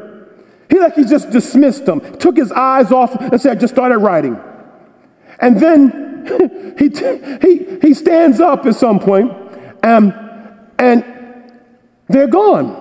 He 0.68 0.80
like 0.80 0.96
he 0.96 1.04
just 1.04 1.30
dismissed 1.30 1.86
them, 1.86 2.00
took 2.18 2.36
his 2.36 2.50
eyes 2.50 2.90
off, 2.90 3.14
and 3.14 3.40
said, 3.40 3.60
just 3.60 3.72
started 3.72 3.98
writing. 3.98 4.36
And 5.38 5.60
then 5.60 6.74
he, 6.78 6.88
he, 6.88 7.78
he 7.80 7.94
stands 7.94 8.40
up 8.40 8.66
at 8.66 8.74
some 8.74 8.98
point, 8.98 9.30
and, 9.84 10.12
and 10.80 11.04
they're 12.08 12.26
gone. 12.26 12.80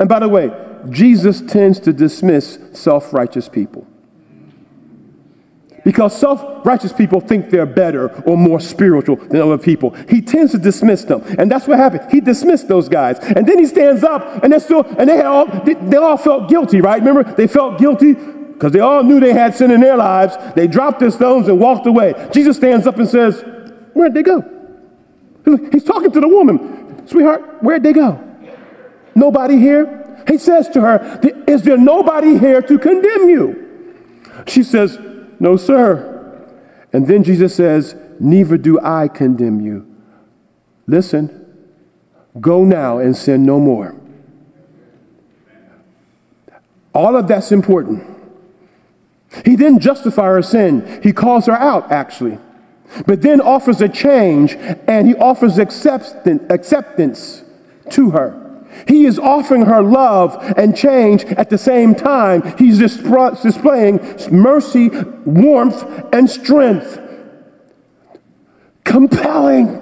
And 0.00 0.08
by 0.08 0.18
the 0.18 0.28
way, 0.28 0.50
Jesus 0.90 1.40
tends 1.40 1.78
to 1.80 1.92
dismiss 1.92 2.58
self 2.72 3.12
righteous 3.12 3.48
people. 3.48 3.86
Because 5.84 6.18
self 6.18 6.64
righteous 6.64 6.92
people 6.92 7.20
think 7.20 7.50
they're 7.50 7.66
better 7.66 8.08
or 8.22 8.38
more 8.38 8.58
spiritual 8.58 9.16
than 9.16 9.42
other 9.42 9.58
people. 9.58 9.90
He 10.08 10.22
tends 10.22 10.52
to 10.52 10.58
dismiss 10.58 11.04
them. 11.04 11.22
And 11.38 11.50
that's 11.50 11.68
what 11.68 11.78
happened. 11.78 12.10
He 12.10 12.20
dismissed 12.20 12.68
those 12.68 12.88
guys. 12.88 13.18
And 13.18 13.46
then 13.46 13.58
he 13.58 13.66
stands 13.66 14.02
up 14.02 14.42
and 14.42 14.52
they're 14.52 14.60
still, 14.60 14.84
and 14.98 15.08
they 15.08 15.20
all, 15.20 15.46
they, 15.46 15.74
they 15.74 15.98
all 15.98 16.16
felt 16.16 16.48
guilty, 16.48 16.80
right? 16.80 16.98
Remember, 16.98 17.22
they 17.34 17.46
felt 17.46 17.78
guilty 17.78 18.14
because 18.14 18.72
they 18.72 18.80
all 18.80 19.02
knew 19.02 19.20
they 19.20 19.34
had 19.34 19.54
sin 19.54 19.70
in 19.70 19.80
their 19.80 19.96
lives. 19.96 20.36
They 20.54 20.66
dropped 20.66 21.00
their 21.00 21.10
stones 21.10 21.48
and 21.48 21.60
walked 21.60 21.86
away. 21.86 22.30
Jesus 22.32 22.56
stands 22.56 22.86
up 22.86 22.98
and 22.98 23.08
says, 23.08 23.44
Where'd 23.92 24.14
they 24.14 24.22
go? 24.22 24.42
He's 25.70 25.84
talking 25.84 26.10
to 26.10 26.20
the 26.20 26.28
woman. 26.28 27.06
Sweetheart, 27.06 27.62
where'd 27.62 27.82
they 27.82 27.92
go? 27.92 28.18
Nobody 29.14 29.58
here? 29.58 30.24
He 30.26 30.38
says 30.38 30.70
to 30.70 30.80
her, 30.80 31.20
Is 31.46 31.62
there 31.62 31.76
nobody 31.76 32.38
here 32.38 32.62
to 32.62 32.78
condemn 32.78 33.28
you? 33.28 34.14
She 34.46 34.62
says, 34.62 34.98
no, 35.40 35.56
sir. 35.56 36.10
And 36.92 37.06
then 37.06 37.24
Jesus 37.24 37.54
says, 37.54 37.96
Neither 38.20 38.56
do 38.56 38.78
I 38.80 39.08
condemn 39.08 39.60
you. 39.60 39.86
Listen, 40.86 41.44
go 42.40 42.64
now 42.64 42.98
and 42.98 43.16
sin 43.16 43.44
no 43.44 43.58
more. 43.58 43.96
All 46.94 47.16
of 47.16 47.26
that's 47.26 47.50
important. 47.50 48.04
He 49.44 49.56
didn't 49.56 49.80
justify 49.80 50.26
her 50.26 50.42
sin, 50.42 51.00
he 51.02 51.12
calls 51.12 51.46
her 51.46 51.54
out, 51.54 51.90
actually. 51.90 52.38
But 53.06 53.22
then 53.22 53.40
offers 53.40 53.80
a 53.80 53.88
change 53.88 54.52
and 54.86 55.08
he 55.08 55.16
offers 55.16 55.58
acceptance 55.58 57.42
to 57.90 58.10
her. 58.10 58.43
He 58.88 59.06
is 59.06 59.18
offering 59.18 59.66
her 59.66 59.82
love 59.82 60.36
and 60.56 60.76
change 60.76 61.24
at 61.24 61.50
the 61.50 61.58
same 61.58 61.94
time. 61.94 62.56
He's 62.58 62.78
displaying 62.78 64.00
mercy, 64.30 64.88
warmth, 65.24 65.84
and 66.12 66.28
strength. 66.28 67.00
Compelling. 68.84 69.80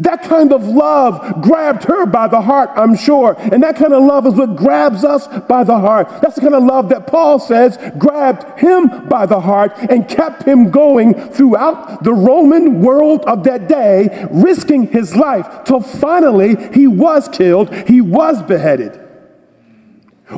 That 0.00 0.22
kind 0.22 0.52
of 0.52 0.64
love 0.64 1.42
grabbed 1.42 1.84
her 1.84 2.06
by 2.06 2.28
the 2.28 2.40
heart, 2.40 2.70
I'm 2.74 2.96
sure. 2.96 3.36
And 3.38 3.62
that 3.62 3.76
kind 3.76 3.92
of 3.92 4.02
love 4.02 4.26
is 4.26 4.34
what 4.34 4.56
grabs 4.56 5.04
us 5.04 5.26
by 5.46 5.64
the 5.64 5.78
heart. 5.78 6.08
That's 6.22 6.36
the 6.36 6.40
kind 6.40 6.54
of 6.54 6.64
love 6.64 6.88
that 6.90 7.06
Paul 7.06 7.38
says 7.38 7.78
grabbed 7.98 8.58
him 8.58 9.08
by 9.08 9.26
the 9.26 9.40
heart 9.40 9.72
and 9.90 10.08
kept 10.08 10.44
him 10.44 10.70
going 10.70 11.14
throughout 11.30 12.04
the 12.04 12.12
Roman 12.12 12.80
world 12.80 13.24
of 13.24 13.44
that 13.44 13.68
day, 13.68 14.26
risking 14.30 14.88
his 14.88 15.16
life 15.16 15.64
till 15.64 15.80
finally 15.80 16.56
he 16.72 16.86
was 16.86 17.28
killed, 17.28 17.74
he 17.88 18.00
was 18.00 18.42
beheaded. 18.42 19.00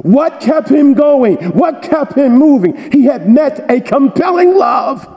What 0.02 0.40
kept 0.40 0.68
him 0.68 0.94
going? 0.94 1.36
What 1.50 1.82
kept 1.82 2.14
him 2.14 2.36
moving? 2.36 2.90
He 2.90 3.04
had 3.04 3.28
met 3.28 3.70
a 3.70 3.80
compelling 3.80 4.56
love. 4.56 5.15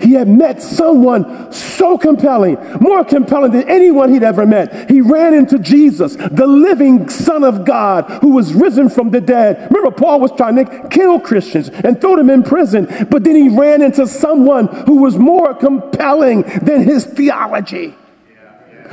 He 0.00 0.12
had 0.14 0.28
met 0.28 0.62
someone 0.62 1.52
so 1.52 1.96
compelling, 1.98 2.58
more 2.80 3.04
compelling 3.04 3.52
than 3.52 3.68
anyone 3.68 4.12
he'd 4.12 4.22
ever 4.22 4.46
met. 4.46 4.90
He 4.90 5.00
ran 5.00 5.34
into 5.34 5.58
Jesus, 5.58 6.16
the 6.16 6.46
living 6.46 7.08
Son 7.08 7.44
of 7.44 7.64
God 7.64 8.04
who 8.20 8.30
was 8.30 8.54
risen 8.54 8.88
from 8.88 9.10
the 9.10 9.20
dead. 9.20 9.68
Remember, 9.70 9.90
Paul 9.90 10.20
was 10.20 10.32
trying 10.32 10.56
to 10.56 10.88
kill 10.88 11.20
Christians 11.20 11.68
and 11.68 12.00
throw 12.00 12.16
them 12.16 12.30
in 12.30 12.42
prison, 12.42 13.06
but 13.10 13.24
then 13.24 13.36
he 13.36 13.48
ran 13.48 13.82
into 13.82 14.06
someone 14.06 14.66
who 14.86 15.02
was 15.02 15.16
more 15.16 15.54
compelling 15.54 16.42
than 16.62 16.82
his 16.82 17.04
theology, 17.04 17.94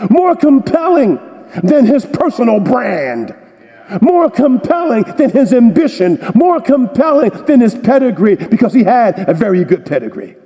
more 0.10 0.36
compelling 0.36 1.20
than 1.64 1.86
his 1.86 2.06
personal 2.06 2.60
brand 2.60 3.36
more 4.00 4.30
compelling 4.30 5.04
than 5.18 5.30
his 5.32 5.54
ambition, 5.54 6.18
more 6.34 6.62
compelling 6.62 7.30
than 7.46 7.60
his 7.60 7.76
pedigree, 7.76 8.38
because 8.38 8.74
he 8.74 8.86
had 8.86 9.28
a 9.28 9.34
very 9.34 9.66
good 9.66 9.86
pedigree. 9.86 10.38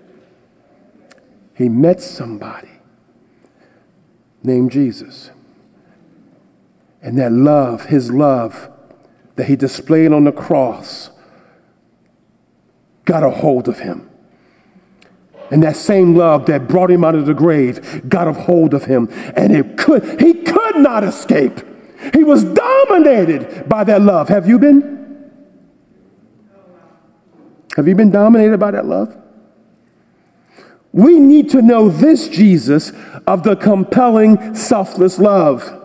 He 1.56 1.70
met 1.70 2.02
somebody 2.02 2.70
named 4.44 4.72
Jesus. 4.72 5.32
And 7.02 7.18
that 7.18 7.32
love, 7.32 7.86
his 7.86 8.12
love 8.12 8.70
that 9.36 9.46
he 9.46 9.56
displayed 9.56 10.12
on 10.12 10.26
the 10.26 10.32
cross, 10.32 11.12
got 13.06 13.24
a 13.24 13.30
hold 13.30 13.68
of 13.68 13.80
him. 13.80 14.10
And 15.52 15.62
that 15.64 15.76
same 15.76 16.16
love 16.16 16.48
that 16.48 16.68
brought 16.68 16.90
him 16.90 17.04
out 17.04 17.16
of 17.16 17.26
the 17.26 17.34
grave 17.34 18.10
got 18.10 18.28
a 18.28 18.34
hold 18.34 18.74
of 18.74 18.86
him. 18.86 19.08
And 19.36 19.56
it 19.56 19.78
could, 19.78 20.20
he 20.20 20.34
could 20.34 20.78
not 20.78 21.04
escape. 21.04 21.62
He 22.14 22.24
was 22.24 22.44
dominated 22.44 23.70
by 23.70 23.84
that 23.84 24.02
love. 24.02 24.28
Have 24.30 24.48
you 24.48 24.60
been? 24.60 24.96
Have 27.76 27.88
you 27.88 27.96
been 27.96 28.12
dominated 28.12 28.58
by 28.58 28.72
that 28.72 28.86
love? 28.86 29.16
We 30.96 31.20
need 31.20 31.50
to 31.50 31.62
know 31.62 31.90
this 31.90 32.30
Jesus 32.30 32.94
of 33.28 33.44
the 33.44 33.58
compelling, 33.58 34.56
selfless 34.56 35.20
love. 35.20 35.82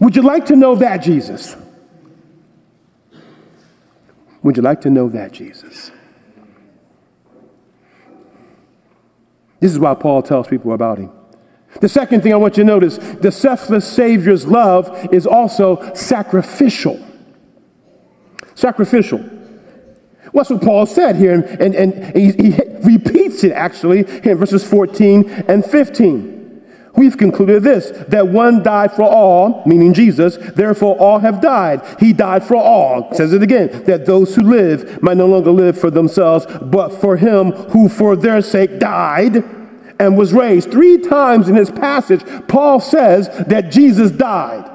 Would 0.00 0.16
you 0.16 0.22
like 0.22 0.46
to 0.46 0.56
know 0.56 0.74
that 0.74 0.96
Jesus? 0.96 1.54
Would 4.42 4.56
you 4.56 4.64
like 4.64 4.80
to 4.80 4.90
know 4.90 5.08
that 5.10 5.30
Jesus? 5.30 5.92
This 9.60 9.70
is 9.70 9.78
why 9.78 9.94
Paul 9.94 10.22
tells 10.22 10.48
people 10.48 10.72
about 10.72 10.98
him. 10.98 11.12
The 11.80 11.88
second 11.88 12.24
thing 12.24 12.32
I 12.32 12.36
want 12.36 12.56
you 12.56 12.64
to 12.64 12.66
notice 12.66 12.98
the 12.98 13.30
selfless 13.30 13.86
Savior's 13.86 14.44
love 14.44 15.14
is 15.14 15.24
also 15.24 15.94
sacrificial. 15.94 16.98
Sacrificial. 18.56 19.37
What's 20.38 20.50
what 20.50 20.62
Paul 20.62 20.86
said 20.86 21.16
here, 21.16 21.32
and, 21.34 21.44
and, 21.44 21.74
and 21.74 22.16
he, 22.16 22.30
he 22.30 22.60
repeats 22.84 23.42
it 23.42 23.50
actually 23.50 24.06
in 24.22 24.38
verses 24.38 24.62
14 24.62 25.28
and 25.48 25.64
15. 25.64 26.62
We've 26.94 27.18
concluded 27.18 27.64
this 27.64 27.90
that 28.06 28.28
one 28.28 28.62
died 28.62 28.92
for 28.92 29.02
all, 29.02 29.64
meaning 29.66 29.94
Jesus, 29.94 30.36
therefore 30.36 30.96
all 30.98 31.18
have 31.18 31.40
died. 31.40 31.82
He 31.98 32.12
died 32.12 32.44
for 32.44 32.54
all. 32.54 33.12
Says 33.14 33.32
it 33.32 33.42
again, 33.42 33.82
that 33.86 34.06
those 34.06 34.36
who 34.36 34.42
live 34.42 35.02
might 35.02 35.16
no 35.16 35.26
longer 35.26 35.50
live 35.50 35.76
for 35.76 35.90
themselves, 35.90 36.46
but 36.62 36.90
for 36.90 37.16
him 37.16 37.50
who 37.50 37.88
for 37.88 38.14
their 38.14 38.40
sake 38.40 38.78
died 38.78 39.38
and 39.98 40.16
was 40.16 40.32
raised. 40.32 40.70
Three 40.70 40.98
times 40.98 41.48
in 41.48 41.56
this 41.56 41.72
passage, 41.72 42.22
Paul 42.46 42.78
says 42.78 43.28
that 43.48 43.72
Jesus 43.72 44.12
died 44.12 44.70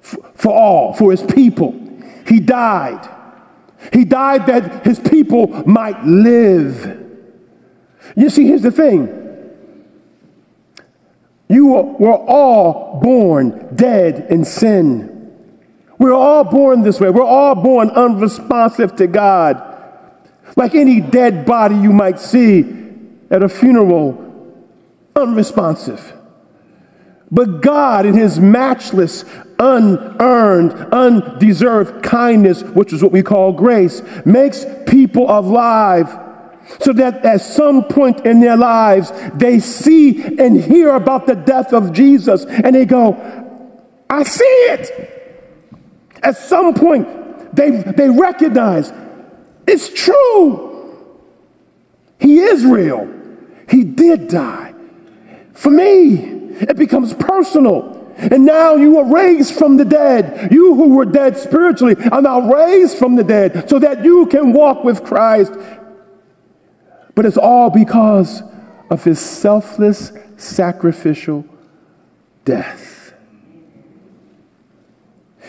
for 0.00 0.54
all, 0.54 0.94
for 0.94 1.10
his 1.10 1.22
people. 1.22 1.78
He 2.26 2.40
died. 2.40 3.19
He 3.92 4.04
died 4.04 4.46
that 4.46 4.84
his 4.84 4.98
people 4.98 5.48
might 5.66 6.04
live. 6.04 7.06
You 8.16 8.30
see, 8.30 8.46
here's 8.46 8.62
the 8.62 8.70
thing. 8.70 9.16
You 11.48 11.66
were 11.66 12.12
all 12.12 13.00
born 13.02 13.74
dead 13.74 14.26
in 14.30 14.44
sin. 14.44 15.34
We're 15.98 16.14
all 16.14 16.44
born 16.44 16.82
this 16.82 17.00
way. 17.00 17.10
We're 17.10 17.24
all 17.24 17.54
born 17.54 17.90
unresponsive 17.90 18.96
to 18.96 19.06
God. 19.06 19.66
Like 20.56 20.74
any 20.74 21.00
dead 21.00 21.44
body 21.44 21.74
you 21.74 21.92
might 21.92 22.20
see 22.20 22.64
at 23.30 23.42
a 23.42 23.48
funeral 23.48 24.26
unresponsive. 25.14 26.12
But 27.30 27.60
God, 27.60 28.06
in 28.06 28.14
His 28.14 28.40
matchless, 28.40 29.24
unearned, 29.60 30.72
undeserved 30.92 32.02
kindness, 32.02 32.62
which 32.62 32.92
is 32.92 33.02
what 33.02 33.12
we 33.12 33.22
call 33.22 33.52
grace, 33.52 34.02
makes 34.24 34.64
people 34.86 35.26
alive 35.30 36.18
so 36.80 36.92
that 36.92 37.24
at 37.24 37.40
some 37.40 37.84
point 37.84 38.24
in 38.24 38.40
their 38.40 38.56
lives 38.56 39.12
they 39.34 39.58
see 39.58 40.22
and 40.38 40.60
hear 40.60 40.94
about 40.94 41.26
the 41.26 41.34
death 41.34 41.72
of 41.72 41.92
Jesus 41.92 42.44
and 42.44 42.74
they 42.74 42.86
go, 42.86 43.16
I 44.08 44.22
see 44.22 44.44
it. 44.44 45.16
At 46.22 46.36
some 46.36 46.74
point 46.74 47.54
they, 47.54 47.70
they 47.70 48.08
recognize 48.08 48.92
it's 49.66 49.88
true. 49.92 50.68
He 52.18 52.38
is 52.38 52.64
real. 52.64 53.08
He 53.68 53.84
did 53.84 54.28
die 54.28 54.74
for 55.52 55.70
me. 55.70 56.14
It 56.60 56.76
becomes 56.76 57.14
personal. 57.14 57.99
And 58.20 58.44
now 58.44 58.76
you 58.76 58.98
are 58.98 59.04
raised 59.04 59.54
from 59.54 59.76
the 59.76 59.84
dead. 59.84 60.52
You 60.52 60.74
who 60.74 60.94
were 60.94 61.06
dead 61.06 61.36
spiritually 61.36 61.96
are 62.12 62.22
now 62.22 62.40
raised 62.52 62.98
from 62.98 63.16
the 63.16 63.24
dead 63.24 63.68
so 63.68 63.78
that 63.78 64.04
you 64.04 64.26
can 64.26 64.52
walk 64.52 64.84
with 64.84 65.04
Christ. 65.04 65.52
But 67.14 67.26
it's 67.26 67.38
all 67.38 67.70
because 67.70 68.42
of 68.90 69.04
his 69.04 69.18
selfless, 69.18 70.12
sacrificial 70.36 71.44
death. 72.44 73.14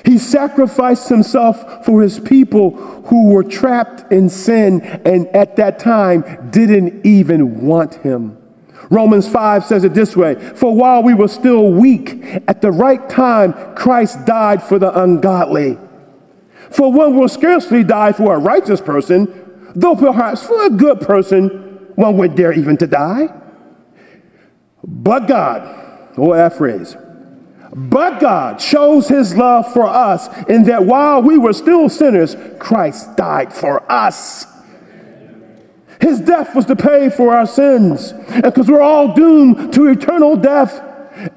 He 0.04 0.18
sacrificed 0.18 1.10
himself 1.10 1.86
for 1.86 2.02
his 2.02 2.20
people 2.20 2.72
who 3.06 3.28
were 3.30 3.44
trapped 3.44 4.12
in 4.12 4.30
sin 4.30 4.82
and 4.82 5.28
at 5.28 5.58
that 5.58 5.80
time 5.80 6.50
didn't 6.50 7.06
even 7.06 7.62
want 7.62 7.96
him. 7.96 8.41
Romans 8.92 9.28
5 9.28 9.66
says 9.66 9.86
it 9.86 9.94
this 9.94 10.16
way 10.16 10.36
For 10.36 10.76
while 10.76 11.02
we 11.02 11.14
were 11.14 11.30
still 11.30 11.72
weak, 11.72 12.24
at 12.48 12.62
the 12.62 12.72
right 12.72 13.10
time, 13.10 13.54
Christ 13.74 14.26
died 14.26 14.62
for 14.62 14.78
the 14.78 15.02
ungodly. 15.02 15.80
For 16.70 16.92
one 16.92 17.18
will 17.18 17.30
scarcely 17.30 17.84
die 17.84 18.12
for 18.12 18.36
a 18.36 18.40
righteous 18.40 18.82
person, 18.82 19.72
though 19.76 19.96
perhaps 19.96 20.46
for 20.46 20.66
a 20.66 20.70
good 20.70 21.02
person, 21.02 21.48
one 21.96 22.18
would 22.18 22.36
dare 22.36 22.52
even 22.52 22.78
to 22.78 22.88
die. 22.88 23.34
But 24.84 25.28
God, 25.28 26.12
oh, 26.18 26.34
that 26.34 26.58
phrase, 26.58 26.98
but 27.74 28.20
God 28.20 28.62
shows 28.62 29.08
his 29.08 29.36
love 29.36 29.72
for 29.72 29.86
us 29.86 30.28
in 30.50 30.64
that 30.64 30.86
while 30.86 31.22
we 31.22 31.38
were 31.38 31.54
still 31.54 31.88
sinners, 31.88 32.36
Christ 32.60 33.16
died 33.16 33.54
for 33.54 33.90
us. 33.90 34.46
His 36.02 36.20
death 36.20 36.56
was 36.56 36.66
to 36.66 36.76
pay 36.76 37.10
for 37.10 37.34
our 37.36 37.46
sins. 37.46 38.14
Because 38.42 38.68
we're 38.68 38.82
all 38.82 39.14
doomed 39.14 39.74
to 39.74 39.88
eternal 39.88 40.36
death. 40.36 40.82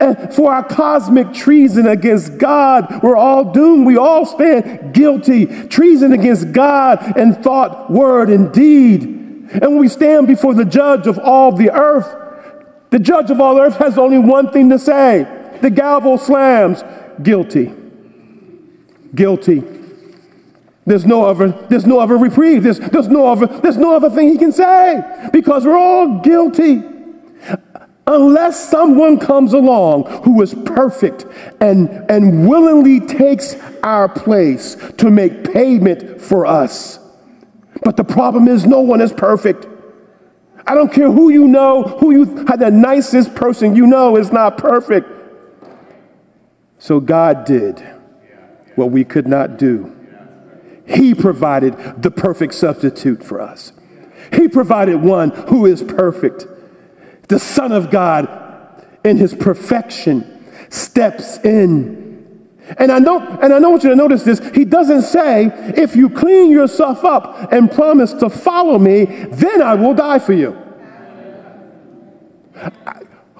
And 0.00 0.32
for 0.34 0.52
our 0.52 0.64
cosmic 0.64 1.34
treason 1.34 1.86
against 1.86 2.38
God, 2.38 3.02
we're 3.02 3.16
all 3.16 3.52
doomed. 3.52 3.86
We 3.86 3.98
all 3.98 4.24
stand 4.24 4.94
guilty. 4.94 5.46
Treason 5.68 6.12
against 6.12 6.52
God 6.52 7.18
in 7.18 7.34
thought, 7.34 7.90
word, 7.90 8.30
and 8.30 8.52
deed. 8.52 9.02
And 9.02 9.62
when 9.62 9.78
we 9.78 9.88
stand 9.88 10.26
before 10.26 10.54
the 10.54 10.64
judge 10.64 11.06
of 11.06 11.18
all 11.18 11.52
the 11.52 11.70
earth, 11.70 12.22
the 12.90 12.98
judge 12.98 13.30
of 13.30 13.40
all 13.40 13.58
earth 13.58 13.76
has 13.76 13.98
only 13.98 14.18
one 14.18 14.50
thing 14.50 14.70
to 14.70 14.78
say. 14.78 15.26
The 15.60 15.70
gavel 15.70 16.16
slams 16.16 16.82
guilty. 17.22 17.74
Guilty. 19.14 19.73
There's 20.86 21.06
no 21.06 21.24
other, 21.24 21.48
there's 21.68 21.86
no 21.86 21.98
other 21.98 22.16
reprieve. 22.16 22.62
There's, 22.62 22.78
there's, 22.78 23.08
no 23.08 23.26
other, 23.26 23.46
there's 23.46 23.78
no 23.78 23.96
other 23.96 24.10
thing 24.10 24.28
he 24.28 24.38
can 24.38 24.52
say 24.52 25.28
because 25.32 25.64
we're 25.64 25.78
all 25.78 26.20
guilty. 26.20 26.82
Unless 28.06 28.68
someone 28.68 29.18
comes 29.18 29.54
along 29.54 30.04
who 30.24 30.42
is 30.42 30.54
perfect 30.66 31.24
and, 31.60 31.88
and 32.10 32.46
willingly 32.46 33.00
takes 33.00 33.56
our 33.82 34.10
place 34.10 34.76
to 34.98 35.10
make 35.10 35.52
payment 35.52 36.20
for 36.20 36.44
us. 36.44 36.98
But 37.82 37.96
the 37.96 38.04
problem 38.04 38.46
is, 38.46 38.66
no 38.66 38.80
one 38.80 39.00
is 39.00 39.12
perfect. 39.12 39.66
I 40.66 40.74
don't 40.74 40.92
care 40.92 41.10
who 41.10 41.30
you 41.30 41.48
know, 41.48 41.82
who 41.82 42.10
you 42.10 42.46
have 42.46 42.58
the 42.58 42.70
nicest 42.70 43.34
person 43.34 43.74
you 43.74 43.86
know 43.86 44.16
is 44.16 44.32
not 44.32 44.58
perfect. 44.58 45.08
So 46.78 47.00
God 47.00 47.46
did 47.46 47.80
what 48.74 48.90
we 48.90 49.04
could 49.04 49.26
not 49.26 49.56
do. 49.56 49.93
He 50.86 51.14
provided 51.14 52.02
the 52.02 52.10
perfect 52.10 52.54
substitute 52.54 53.24
for 53.24 53.40
us. 53.40 53.72
He 54.32 54.48
provided 54.48 54.96
one 54.96 55.30
who 55.30 55.66
is 55.66 55.82
perfect. 55.82 56.46
The 57.28 57.38
Son 57.38 57.72
of 57.72 57.90
God, 57.90 58.28
in 59.04 59.16
his 59.16 59.34
perfection, 59.34 60.44
steps 60.68 61.38
in. 61.38 62.04
And 62.78 62.90
I 62.90 62.98
know, 62.98 63.20
and 63.20 63.52
I 63.52 63.58
want 63.60 63.82
you 63.82 63.90
to 63.90 63.96
notice 63.96 64.22
this. 64.22 64.40
He 64.54 64.64
doesn't 64.64 65.02
say, 65.02 65.46
if 65.76 65.94
you 65.96 66.08
clean 66.08 66.50
yourself 66.50 67.04
up 67.04 67.52
and 67.52 67.70
promise 67.70 68.12
to 68.14 68.30
follow 68.30 68.78
me, 68.78 69.04
then 69.04 69.62
I 69.62 69.74
will 69.74 69.94
die 69.94 70.18
for 70.18 70.32
you. 70.32 70.58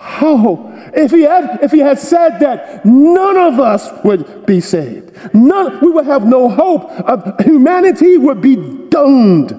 Oh, 0.06 0.70
if 0.92 1.10
he 1.10 1.22
had 1.22 1.60
if 1.62 1.72
he 1.72 1.78
had 1.78 1.98
said 1.98 2.38
that, 2.40 2.84
none 2.84 3.38
of 3.38 3.58
us 3.58 3.90
would 4.04 4.44
be 4.44 4.60
saved. 4.60 5.34
None, 5.34 5.80
we 5.80 5.90
would 5.90 6.06
have 6.06 6.26
no 6.26 6.48
hope. 6.48 6.90
Of, 6.90 7.40
humanity 7.40 8.18
would 8.18 8.40
be 8.40 8.56
doomed. 8.56 9.52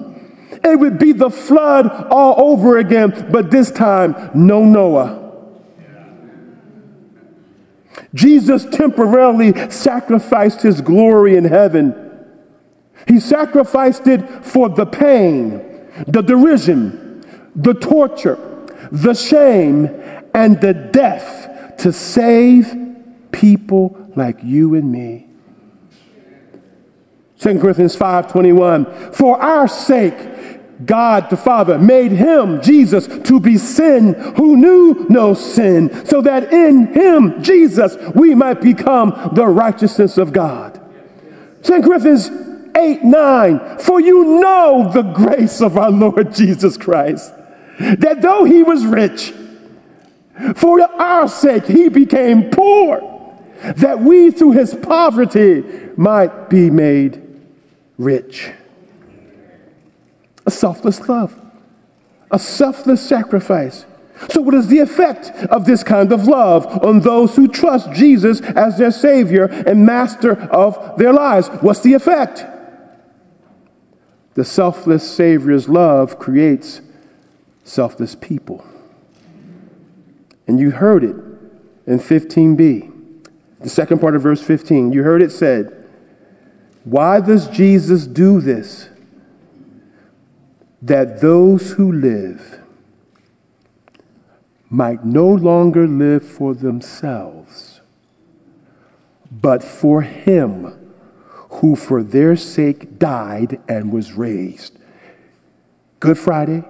It 0.64 0.78
would 0.78 0.98
be 0.98 1.12
the 1.12 1.30
flood 1.30 1.88
all 2.10 2.52
over 2.52 2.78
again, 2.78 3.28
but 3.30 3.50
this 3.50 3.70
time, 3.70 4.30
no 4.34 4.64
Noah. 4.64 5.26
Jesus 8.14 8.64
temporarily 8.64 9.70
sacrificed 9.70 10.62
his 10.62 10.80
glory 10.80 11.36
in 11.36 11.44
heaven. 11.44 11.94
He 13.06 13.20
sacrificed 13.20 14.06
it 14.06 14.44
for 14.44 14.68
the 14.68 14.86
pain, 14.86 15.88
the 16.06 16.22
derision, 16.22 17.24
the 17.54 17.74
torture, 17.74 18.38
the 18.90 19.14
shame, 19.14 19.84
and 20.36 20.60
the 20.60 20.74
death 20.74 21.78
to 21.78 21.90
save 21.90 22.76
people 23.32 23.96
like 24.14 24.38
you 24.44 24.74
and 24.74 24.92
me. 24.92 25.26
2 27.38 27.58
Corinthians 27.58 27.96
5:21 27.96 29.14
For 29.14 29.40
our 29.40 29.66
sake 29.66 30.84
God 30.84 31.30
the 31.30 31.38
Father 31.38 31.78
made 31.78 32.12
him 32.12 32.60
Jesus 32.60 33.06
to 33.06 33.40
be 33.40 33.56
sin 33.56 34.12
who 34.36 34.58
knew 34.58 35.06
no 35.08 35.32
sin 35.32 36.04
so 36.04 36.20
that 36.20 36.52
in 36.52 36.88
him 36.88 37.42
Jesus 37.42 37.96
we 38.14 38.34
might 38.34 38.60
become 38.60 39.30
the 39.32 39.46
righteousness 39.46 40.18
of 40.18 40.34
God. 40.34 40.78
2 41.62 41.80
Corinthians 41.80 42.30
8 42.76 43.02
9 43.04 43.78
For 43.78 44.00
you 44.00 44.40
know 44.42 44.90
the 44.92 45.02
grace 45.02 45.62
of 45.62 45.78
our 45.78 45.90
Lord 45.90 46.34
Jesus 46.34 46.76
Christ 46.76 47.32
that 47.78 48.20
though 48.20 48.44
he 48.44 48.62
was 48.62 48.84
rich 48.84 49.32
for 50.54 50.80
our 50.80 51.28
sake, 51.28 51.66
he 51.66 51.88
became 51.88 52.50
poor, 52.50 53.00
that 53.76 54.00
we 54.00 54.30
through 54.30 54.52
his 54.52 54.74
poverty 54.74 55.64
might 55.96 56.50
be 56.50 56.70
made 56.70 57.22
rich. 57.98 58.50
A 60.44 60.50
selfless 60.50 61.08
love, 61.08 61.38
a 62.30 62.38
selfless 62.38 63.06
sacrifice. 63.06 63.86
So, 64.30 64.40
what 64.40 64.54
is 64.54 64.68
the 64.68 64.78
effect 64.78 65.28
of 65.50 65.66
this 65.66 65.82
kind 65.82 66.12
of 66.12 66.26
love 66.26 66.66
on 66.84 67.00
those 67.00 67.36
who 67.36 67.48
trust 67.48 67.92
Jesus 67.92 68.40
as 68.40 68.78
their 68.78 68.90
Savior 68.90 69.44
and 69.44 69.84
Master 69.84 70.40
of 70.50 70.96
their 70.96 71.12
lives? 71.12 71.48
What's 71.60 71.80
the 71.80 71.94
effect? 71.94 72.44
The 74.34 74.44
selfless 74.44 75.10
Savior's 75.10 75.68
love 75.68 76.18
creates 76.18 76.80
selfless 77.64 78.14
people. 78.14 78.64
And 80.46 80.60
you 80.60 80.70
heard 80.70 81.04
it 81.04 81.16
in 81.86 81.98
15b, 81.98 83.28
the 83.60 83.68
second 83.68 84.00
part 84.00 84.14
of 84.14 84.22
verse 84.22 84.42
15. 84.42 84.92
You 84.92 85.02
heard 85.02 85.22
it 85.22 85.32
said, 85.32 85.84
Why 86.84 87.20
does 87.20 87.48
Jesus 87.48 88.06
do 88.06 88.40
this? 88.40 88.88
That 90.82 91.20
those 91.20 91.72
who 91.72 91.90
live 91.90 92.60
might 94.68 95.04
no 95.04 95.26
longer 95.26 95.86
live 95.86 96.26
for 96.26 96.54
themselves, 96.54 97.80
but 99.30 99.62
for 99.62 100.02
him 100.02 100.86
who 101.48 101.74
for 101.74 102.02
their 102.02 102.36
sake 102.36 102.98
died 102.98 103.60
and 103.68 103.92
was 103.92 104.12
raised. 104.12 104.78
Good 106.00 106.18
Friday, 106.18 106.64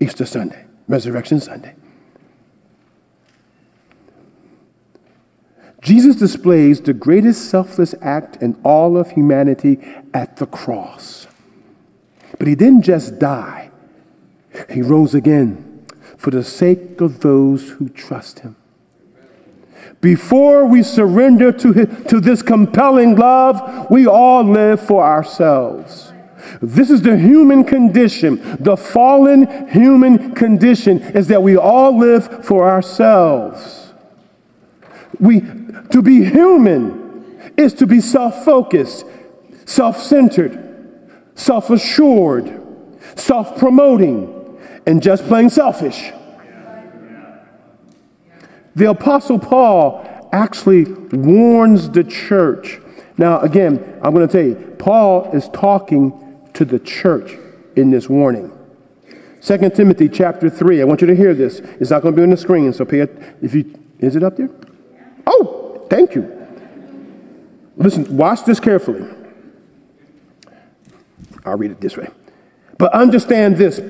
Easter 0.00 0.26
Sunday, 0.26 0.64
Resurrection 0.88 1.40
Sunday. 1.40 1.74
Jesus 5.80 6.16
displays 6.16 6.80
the 6.80 6.92
greatest 6.92 7.50
selfless 7.50 7.94
act 8.02 8.42
in 8.42 8.58
all 8.64 8.96
of 8.96 9.12
humanity 9.12 9.78
at 10.12 10.36
the 10.36 10.46
cross. 10.46 11.28
But 12.38 12.48
he 12.48 12.54
didn't 12.54 12.82
just 12.82 13.18
die, 13.18 13.70
he 14.70 14.82
rose 14.82 15.14
again 15.14 15.86
for 16.16 16.30
the 16.30 16.42
sake 16.44 17.00
of 17.00 17.20
those 17.20 17.70
who 17.70 17.88
trust 17.88 18.40
him. 18.40 18.56
Before 20.00 20.66
we 20.66 20.82
surrender 20.82 21.50
to, 21.52 21.72
his, 21.72 22.06
to 22.06 22.20
this 22.20 22.42
compelling 22.42 23.16
love, 23.16 23.90
we 23.90 24.06
all 24.06 24.44
live 24.44 24.80
for 24.80 25.02
ourselves. 25.04 26.12
This 26.62 26.90
is 26.90 27.02
the 27.02 27.16
human 27.16 27.64
condition. 27.64 28.56
The 28.60 28.76
fallen 28.76 29.68
human 29.68 30.34
condition 30.34 30.98
is 31.00 31.28
that 31.28 31.42
we 31.42 31.56
all 31.56 31.96
live 31.98 32.44
for 32.44 32.68
ourselves. 32.68 33.92
We, 35.18 35.40
to 35.90 36.02
be 36.02 36.24
human 36.24 37.52
is 37.56 37.74
to 37.74 37.86
be 37.86 38.00
self 38.00 38.44
focused, 38.44 39.04
self 39.64 39.98
centered, 39.98 41.30
self 41.34 41.70
assured, 41.70 42.60
self 43.16 43.58
promoting, 43.58 44.58
and 44.86 45.02
just 45.02 45.24
plain 45.26 45.50
selfish. 45.50 46.12
The 48.74 48.90
Apostle 48.90 49.38
Paul 49.38 50.28
actually 50.32 50.84
warns 50.84 51.90
the 51.90 52.04
church. 52.04 52.78
Now, 53.16 53.40
again, 53.40 53.98
I'm 54.02 54.14
going 54.14 54.28
to 54.28 54.32
tell 54.32 54.46
you, 54.46 54.76
Paul 54.78 55.32
is 55.32 55.48
talking 55.48 56.48
to 56.54 56.64
the 56.64 56.78
church 56.78 57.36
in 57.74 57.90
this 57.90 58.08
warning. 58.08 58.52
2 59.42 59.70
Timothy 59.70 60.08
chapter 60.08 60.48
3. 60.48 60.80
I 60.80 60.84
want 60.84 61.00
you 61.00 61.06
to 61.08 61.16
hear 61.16 61.34
this. 61.34 61.58
It's 61.58 61.90
not 61.90 62.02
going 62.02 62.14
to 62.14 62.16
be 62.16 62.22
on 62.22 62.30
the 62.30 62.36
screen, 62.36 62.72
so 62.72 62.84
pay 62.84 63.00
it. 63.00 63.36
If 63.42 63.54
you 63.54 63.74
is 63.98 64.14
it 64.14 64.22
up 64.22 64.36
there? 64.36 64.50
Oh, 65.26 65.57
Thank 65.88 66.14
you. 66.14 66.34
Listen, 67.76 68.16
watch 68.16 68.44
this 68.44 68.60
carefully. 68.60 69.08
I'll 71.44 71.56
read 71.56 71.70
it 71.70 71.80
this 71.80 71.96
way. 71.96 72.08
But 72.76 72.92
understand 72.92 73.56
this. 73.56 73.80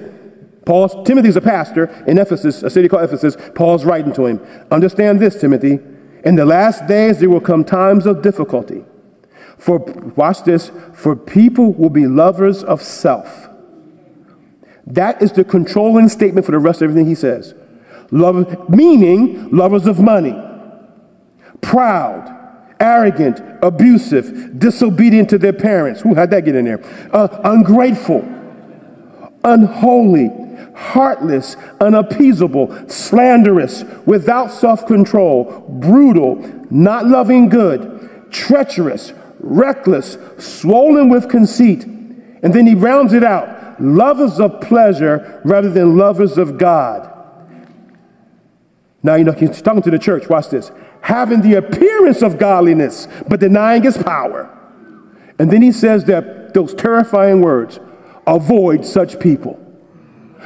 Paul, 0.65 1.03
Timothy's 1.05 1.37
a 1.37 1.41
pastor 1.41 1.87
in 2.07 2.19
Ephesus, 2.19 2.63
a 2.63 2.71
city 2.71 2.89
called 2.89 3.05
Ephesus. 3.05 3.37
Paul's 3.55 3.87
writing 3.87 4.13
to 4.13 4.27
him. 4.27 4.41
Understand 4.71 5.19
this, 5.19 5.41
Timothy. 5.41 5.79
In 6.25 6.35
the 6.35 6.45
last 6.45 6.87
days 6.87 7.21
there 7.21 7.31
will 7.31 7.41
come 7.41 7.65
times 7.65 8.05
of 8.05 8.23
difficulty. 8.23 8.85
For 9.57 9.79
watch 10.15 10.45
this, 10.45 10.71
for 10.93 11.17
people 11.17 11.73
will 11.73 11.91
be 11.91 12.07
lovers 12.07 12.63
of 12.63 12.83
self. 12.83 13.49
That 14.87 15.23
is 15.23 15.33
the 15.33 15.45
controlling 15.45 16.09
statement 16.09 16.45
for 16.45 16.53
the 16.53 16.59
rest 16.59 16.83
of 16.83 16.91
everything 16.91 17.09
he 17.09 17.15
says. 17.15 17.55
Love, 18.11 18.69
meaning 18.69 19.51
lovers 19.51 19.87
of 19.87 19.99
money 20.01 20.35
proud, 21.61 22.35
arrogant, 22.81 23.41
abusive, 23.63 24.59
disobedient 24.59 25.31
to 25.31 25.39
their 25.39 25.53
parents. 25.53 26.01
Who 26.01 26.15
had 26.15 26.31
that 26.31 26.45
get 26.45 26.55
in 26.55 26.65
there? 26.65 26.81
Uh, 27.13 27.29
ungrateful, 27.45 28.21
unholy, 29.45 30.31
heartless, 30.75 31.57
unappeasable, 31.81 32.89
slanderous, 32.89 33.85
without 34.07 34.53
self 34.53 34.87
control, 34.87 35.65
brutal, 35.69 36.37
not 36.71 37.07
loving 37.07 37.49
good, 37.49 38.31
treacherous, 38.31 39.13
reckless, 39.41 40.17
swollen 40.39 41.09
with 41.09 41.29
conceit. 41.29 41.85
And 41.85 42.55
then 42.55 42.67
he 42.67 42.75
rounds 42.75 43.13
it 43.13 43.25
out 43.25 43.81
lovers 43.81 44.41
of 44.41 44.61
pleasure 44.61 45.41
rather 45.45 45.71
than 45.71 45.97
lovers 45.97 46.39
of 46.39 46.59
God. 46.59 47.15
Now, 49.03 49.15
you 49.15 49.25
know, 49.25 49.33
he's 49.33 49.63
talking 49.63 49.83
to 49.83 49.91
the 49.91 49.99
church. 49.99 50.29
Watch 50.29 50.51
this 50.51 50.71
having 51.01 51.41
the 51.43 51.55
appearance 51.55 52.23
of 52.23 52.39
godliness, 52.39 53.09
but 53.29 53.41
denying 53.41 53.85
its 53.85 54.01
power. 54.03 54.55
And 55.39 55.51
then 55.51 55.63
he 55.63 55.73
says 55.73 56.05
that 56.05 56.55
those 56.55 56.75
terrifying 56.75 57.41
words 57.41 57.79
avoid 58.27 58.85
such 58.85 59.19
people. 59.21 59.59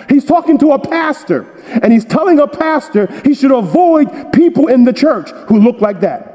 He's 0.09 0.25
talking 0.25 0.59
to 0.59 0.73
a 0.73 0.79
pastor, 0.79 1.47
and 1.83 1.93
he's 1.93 2.05
telling 2.05 2.39
a 2.39 2.47
pastor 2.47 3.07
he 3.25 3.35
should 3.35 3.53
avoid 3.53 4.33
people 4.33 4.69
in 4.69 4.85
the 4.85 4.93
church 4.93 5.31
who 5.49 5.59
look 5.61 5.81
like 5.81 6.01
that. 6.01 6.29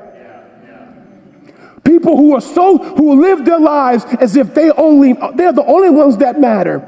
People 1.84 2.18
who 2.18 2.36
are 2.36 2.42
so, 2.42 2.78
who 2.78 3.22
live 3.22 3.46
their 3.46 3.60
lives 3.60 4.04
as 4.20 4.36
if 4.36 4.54
they 4.54 4.72
only, 4.72 5.14
they're 5.36 5.54
the 5.54 5.66
only 5.66 5.90
ones 5.90 6.18
that 6.18 6.40
matter, 6.40 6.80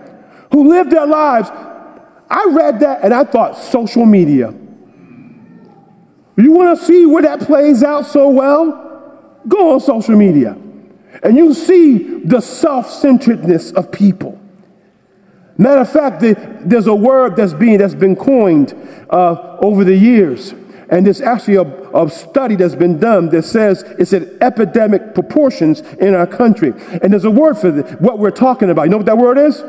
who 0.51 0.67
live 0.67 0.89
their 0.89 1.07
lives. 1.07 1.49
I 2.29 2.47
read 2.51 2.81
that 2.81 3.03
and 3.03 3.13
I 3.13 3.23
thought 3.23 3.57
social 3.57 4.05
media. 4.05 4.53
You 6.41 6.52
want 6.52 6.80
to 6.80 6.86
see 6.86 7.06
where 7.06 7.23
that 7.23 7.41
plays 7.41 7.84
out 7.84 8.06
so 8.06 8.30
well? 8.30 9.39
Go 9.47 9.73
on 9.73 9.80
social 9.80 10.15
media 10.15 10.58
and 11.23 11.38
you 11.38 11.54
see 11.54 12.19
the 12.19 12.41
self 12.41 12.89
centeredness 12.89 13.71
of 13.71 13.91
people. 13.91 14.39
Matter 15.58 15.82
of 15.82 15.91
fact, 15.91 16.21
there's 16.21 16.88
a 16.88 16.95
word 16.95 17.36
that's 17.36 17.54
being 17.54 17.80
that's 17.80 17.95
been 17.95 18.15
coined 18.15 18.73
uh, 19.10 19.58
over 19.62 19.84
the 19.84 19.95
years, 19.95 20.54
and 20.89 21.06
there's 21.06 21.19
actually 21.19 21.56
a, 21.56 21.63
a, 21.91 22.10
study 22.10 22.56
that's 22.56 22.75
been 22.75 22.97
done 22.97 23.30
that 23.30 23.43
says 23.43 23.84
it's 23.99 24.13
at 24.13 24.23
epidemic 24.41 25.13
proportions 25.13 25.82
in 25.99 26.15
our 26.15 26.28
country. 26.28 26.73
And 27.02 27.12
there's 27.12 27.25
a 27.25 27.32
word 27.32 27.58
for 27.58 27.71
this, 27.71 27.91
what 27.99 28.19
we're 28.19 28.32
talking 28.32 28.69
about. 28.69 28.84
You 28.84 28.91
know 28.91 28.97
what 28.97 29.06
that 29.08 29.17
word 29.17 29.38
is? 29.38 29.62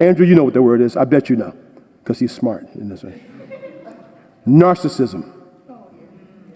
Andrew, 0.00 0.26
you 0.26 0.34
know 0.34 0.44
what 0.44 0.54
the 0.54 0.62
word 0.62 0.82
is. 0.82 0.96
I 0.96 1.04
bet 1.04 1.30
you 1.30 1.36
know, 1.36 1.56
because 2.02 2.18
he's 2.18 2.32
smart 2.32 2.66
in 2.74 2.90
this 2.90 3.02
way. 3.02 3.22
narcissism. 4.46 5.41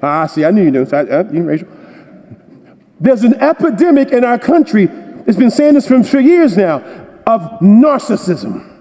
Ah, 0.02 0.26
see, 0.26 0.44
I 0.44 0.50
knew 0.50 0.62
you 0.62 0.70
knew. 0.70 0.86
I, 0.92 1.00
I, 1.00 1.30
you, 1.30 1.42
Rachel. 1.42 1.68
There's 3.00 3.24
an 3.24 3.34
epidemic 3.34 4.10
in 4.10 4.24
our 4.24 4.38
country. 4.38 4.88
It's 5.26 5.36
been 5.36 5.50
saying 5.50 5.74
this 5.74 5.86
for, 5.86 6.02
for 6.04 6.20
years 6.20 6.56
now 6.56 6.76
of 7.26 7.42
narcissism. 7.60 8.72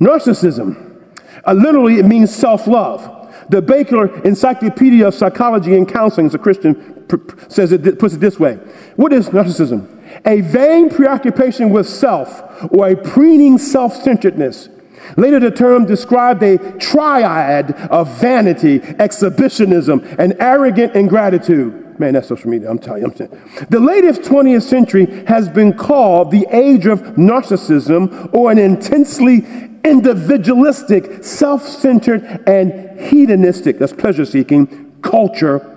Narcissism. 0.00 1.12
Uh, 1.46 1.52
literally, 1.52 1.98
it 1.98 2.06
means 2.06 2.34
self 2.34 2.66
love. 2.66 3.10
The 3.50 3.60
Baker 3.60 4.22
Encyclopedia 4.22 5.06
of 5.06 5.14
Psychology 5.14 5.76
and 5.76 5.86
Counseling, 5.86 6.26
as 6.26 6.34
a 6.34 6.38
Christian, 6.38 7.06
says 7.48 7.72
it, 7.72 7.98
puts 7.98 8.14
it 8.14 8.20
this 8.20 8.38
way 8.40 8.54
What 8.96 9.12
is 9.12 9.28
narcissism? 9.28 9.90
A 10.26 10.40
vain 10.40 10.88
preoccupation 10.88 11.70
with 11.70 11.88
self 11.88 12.72
or 12.72 12.88
a 12.88 12.96
preening 12.96 13.58
self 13.58 13.94
centeredness. 13.94 14.68
Later, 15.16 15.40
the 15.40 15.50
term 15.50 15.86
described 15.86 16.42
a 16.42 16.58
triad 16.78 17.72
of 17.90 18.08
vanity, 18.20 18.80
exhibitionism, 18.98 20.02
and 20.18 20.34
arrogant 20.40 20.94
ingratitude. 20.94 21.98
Man, 21.98 22.14
that's 22.14 22.28
social 22.28 22.50
media. 22.50 22.68
I'm 22.68 22.78
telling 22.78 23.02
you. 23.02 23.08
I'm 23.08 23.16
saying. 23.16 23.66
The 23.70 23.80
latest 23.80 24.22
20th 24.22 24.62
century 24.62 25.24
has 25.26 25.48
been 25.48 25.72
called 25.72 26.30
the 26.30 26.46
age 26.50 26.86
of 26.86 27.00
narcissism 27.16 28.34
or 28.34 28.50
an 28.50 28.58
intensely 28.58 29.46
individualistic, 29.84 31.22
self 31.22 31.62
centered, 31.62 32.42
and 32.46 32.98
hedonistic, 33.00 33.78
that's 33.78 33.92
pleasure 33.92 34.24
seeking, 34.24 34.92
culture 35.02 35.70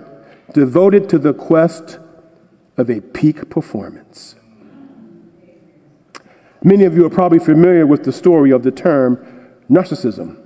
devoted 0.54 1.08
to 1.10 1.18
the 1.18 1.34
quest 1.34 1.98
of 2.76 2.88
a 2.90 3.00
peak 3.00 3.50
performance. 3.50 4.34
Many 6.62 6.84
of 6.84 6.94
you 6.96 7.06
are 7.06 7.10
probably 7.10 7.38
familiar 7.38 7.86
with 7.86 8.04
the 8.04 8.12
story 8.12 8.50
of 8.50 8.62
the 8.62 8.70
term 8.70 9.16
narcissism. 9.70 10.44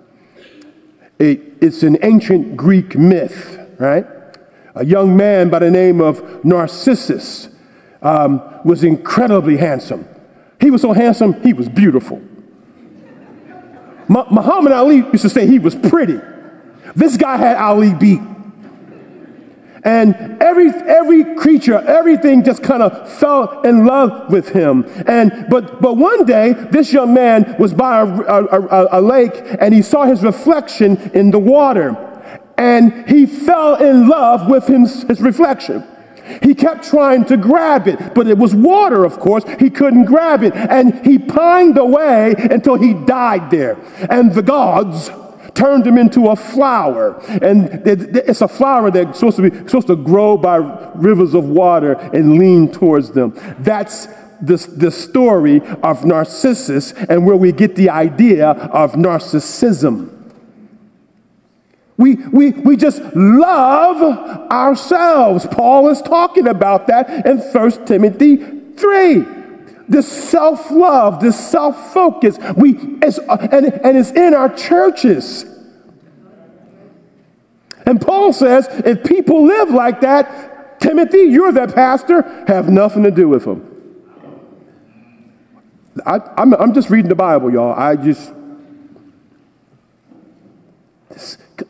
It, 1.18 1.40
it's 1.60 1.82
an 1.82 1.98
ancient 2.02 2.56
Greek 2.56 2.96
myth, 2.96 3.58
right? 3.78 4.06
A 4.74 4.84
young 4.84 5.16
man 5.16 5.50
by 5.50 5.60
the 5.60 5.70
name 5.70 6.00
of 6.00 6.44
Narcissus 6.44 7.48
um, 8.02 8.42
was 8.64 8.84
incredibly 8.84 9.56
handsome. 9.56 10.06
He 10.60 10.70
was 10.70 10.82
so 10.82 10.92
handsome, 10.92 11.40
he 11.42 11.52
was 11.52 11.68
beautiful. 11.68 12.20
Muhammad 14.08 14.72
Ali 14.72 14.96
used 14.96 15.22
to 15.22 15.30
say 15.30 15.46
he 15.46 15.58
was 15.58 15.74
pretty. 15.74 16.20
This 16.94 17.16
guy 17.16 17.36
had 17.36 17.56
Ali 17.56 17.94
beat. 17.94 18.20
And 19.84 20.40
every, 20.40 20.68
every 20.68 21.34
creature, 21.34 21.78
everything 21.78 22.44
just 22.44 22.62
kind 22.62 22.82
of 22.82 23.10
fell 23.18 23.62
in 23.62 23.84
love 23.84 24.30
with 24.30 24.50
him. 24.50 24.84
And, 25.06 25.46
but, 25.50 25.82
but 25.82 25.96
one 25.96 26.24
day, 26.24 26.52
this 26.52 26.92
young 26.92 27.14
man 27.14 27.56
was 27.58 27.74
by 27.74 28.00
a, 28.00 28.04
a, 28.04 28.44
a, 28.44 28.88
a 28.92 29.00
lake 29.00 29.32
and 29.60 29.74
he 29.74 29.82
saw 29.82 30.04
his 30.04 30.22
reflection 30.22 31.10
in 31.14 31.32
the 31.32 31.38
water. 31.38 31.96
And 32.56 33.08
he 33.08 33.26
fell 33.26 33.74
in 33.74 34.08
love 34.08 34.48
with 34.48 34.68
his, 34.68 35.02
his 35.02 35.20
reflection. 35.20 35.84
He 36.42 36.54
kept 36.54 36.84
trying 36.84 37.24
to 37.26 37.36
grab 37.36 37.88
it, 37.88 38.14
but 38.14 38.28
it 38.28 38.38
was 38.38 38.54
water, 38.54 39.04
of 39.04 39.18
course. 39.18 39.42
He 39.58 39.68
couldn't 39.68 40.04
grab 40.04 40.44
it. 40.44 40.54
And 40.54 41.04
he 41.04 41.18
pined 41.18 41.76
away 41.76 42.34
until 42.38 42.76
he 42.76 42.94
died 42.94 43.50
there. 43.50 43.76
And 44.08 44.32
the 44.32 44.42
gods 44.42 45.10
turned 45.54 45.86
him 45.86 45.98
into 45.98 46.28
a 46.28 46.36
flower. 46.36 47.18
And 47.42 47.86
it's 47.86 48.40
a 48.40 48.48
flower 48.48 48.90
that's 48.90 49.18
supposed 49.18 49.36
to 49.36 49.50
be 49.50 49.56
supposed 49.68 49.88
to 49.88 49.96
grow 49.96 50.36
by 50.36 50.56
rivers 50.94 51.34
of 51.34 51.44
water 51.44 51.92
and 51.92 52.38
lean 52.38 52.70
towards 52.70 53.10
them. 53.10 53.34
That's 53.58 54.06
the, 54.40 54.56
the 54.76 54.90
story 54.90 55.60
of 55.82 56.04
Narcissus 56.04 56.92
and 56.92 57.24
where 57.24 57.36
we 57.36 57.52
get 57.52 57.76
the 57.76 57.90
idea 57.90 58.50
of 58.50 58.92
narcissism. 58.92 60.10
We, 61.96 62.16
we, 62.16 62.50
we 62.50 62.76
just 62.76 63.00
love 63.14 64.02
ourselves. 64.50 65.46
Paul 65.46 65.88
is 65.90 66.02
talking 66.02 66.48
about 66.48 66.88
that 66.88 67.26
in 67.26 67.38
1 67.38 67.86
Timothy 67.86 68.36
3. 68.76 69.41
This 69.88 70.10
self 70.10 70.70
love, 70.70 71.20
this 71.20 71.38
self 71.38 71.92
focus, 71.92 72.38
we, 72.56 72.76
it's, 73.02 73.18
uh, 73.18 73.48
and, 73.52 73.66
and 73.66 73.96
it's 73.96 74.10
in 74.10 74.34
our 74.34 74.54
churches. 74.54 75.44
And 77.84 78.00
Paul 78.00 78.32
says 78.32 78.68
if 78.84 79.04
people 79.04 79.44
live 79.44 79.70
like 79.70 80.00
that, 80.02 80.80
Timothy, 80.80 81.22
you're 81.22 81.52
their 81.52 81.68
pastor, 81.68 82.44
have 82.46 82.68
nothing 82.68 83.02
to 83.02 83.10
do 83.10 83.28
with 83.28 83.44
them. 83.44 83.68
I, 86.06 86.20
I'm, 86.36 86.54
I'm 86.54 86.74
just 86.74 86.90
reading 86.90 87.08
the 87.08 87.14
Bible, 87.14 87.52
y'all. 87.52 87.78
I 87.78 87.96
just, 87.96 88.32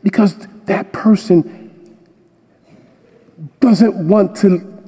because 0.02 0.46
that 0.66 0.92
person 0.92 1.98
doesn't 3.60 4.08
want 4.08 4.36
to, 4.36 4.82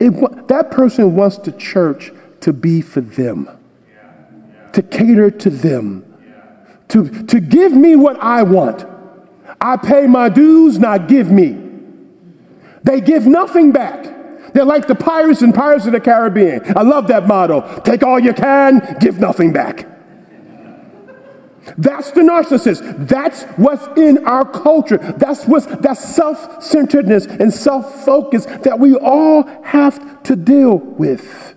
it, 0.00 0.48
that 0.48 0.70
person 0.70 1.14
wants 1.14 1.38
the 1.38 1.52
church 1.52 2.12
to 2.40 2.52
be 2.52 2.80
for 2.80 3.00
them, 3.00 3.48
to 4.72 4.82
cater 4.82 5.30
to 5.30 5.50
them, 5.50 6.04
to, 6.88 7.24
to 7.26 7.40
give 7.40 7.72
me 7.72 7.96
what 7.96 8.16
I 8.20 8.42
want. 8.42 8.84
I 9.60 9.76
pay 9.76 10.06
my 10.06 10.28
dues, 10.28 10.78
now 10.78 10.98
give 10.98 11.30
me. 11.30 11.58
They 12.82 13.00
give 13.00 13.26
nothing 13.26 13.72
back. 13.72 14.52
They're 14.54 14.64
like 14.64 14.88
the 14.88 14.94
pirates 14.94 15.42
and 15.42 15.54
Pirates 15.54 15.86
of 15.86 15.92
the 15.92 16.00
Caribbean. 16.00 16.76
I 16.76 16.82
love 16.82 17.08
that 17.08 17.26
motto. 17.26 17.80
Take 17.80 18.02
all 18.02 18.18
you 18.18 18.32
can, 18.32 18.96
give 19.00 19.18
nothing 19.18 19.52
back. 19.52 19.86
That's 21.76 22.10
the 22.10 22.22
narcissist. 22.22 23.06
That's 23.06 23.42
what's 23.56 23.86
in 23.98 24.26
our 24.26 24.44
culture. 24.44 24.96
That's 24.96 25.44
what's 25.44 25.66
that 25.66 25.98
self-centeredness 25.98 27.26
and 27.26 27.52
self-focus 27.52 28.46
that 28.46 28.78
we 28.78 28.96
all 28.96 29.44
have 29.62 30.22
to 30.24 30.36
deal 30.36 30.78
with. 30.78 31.54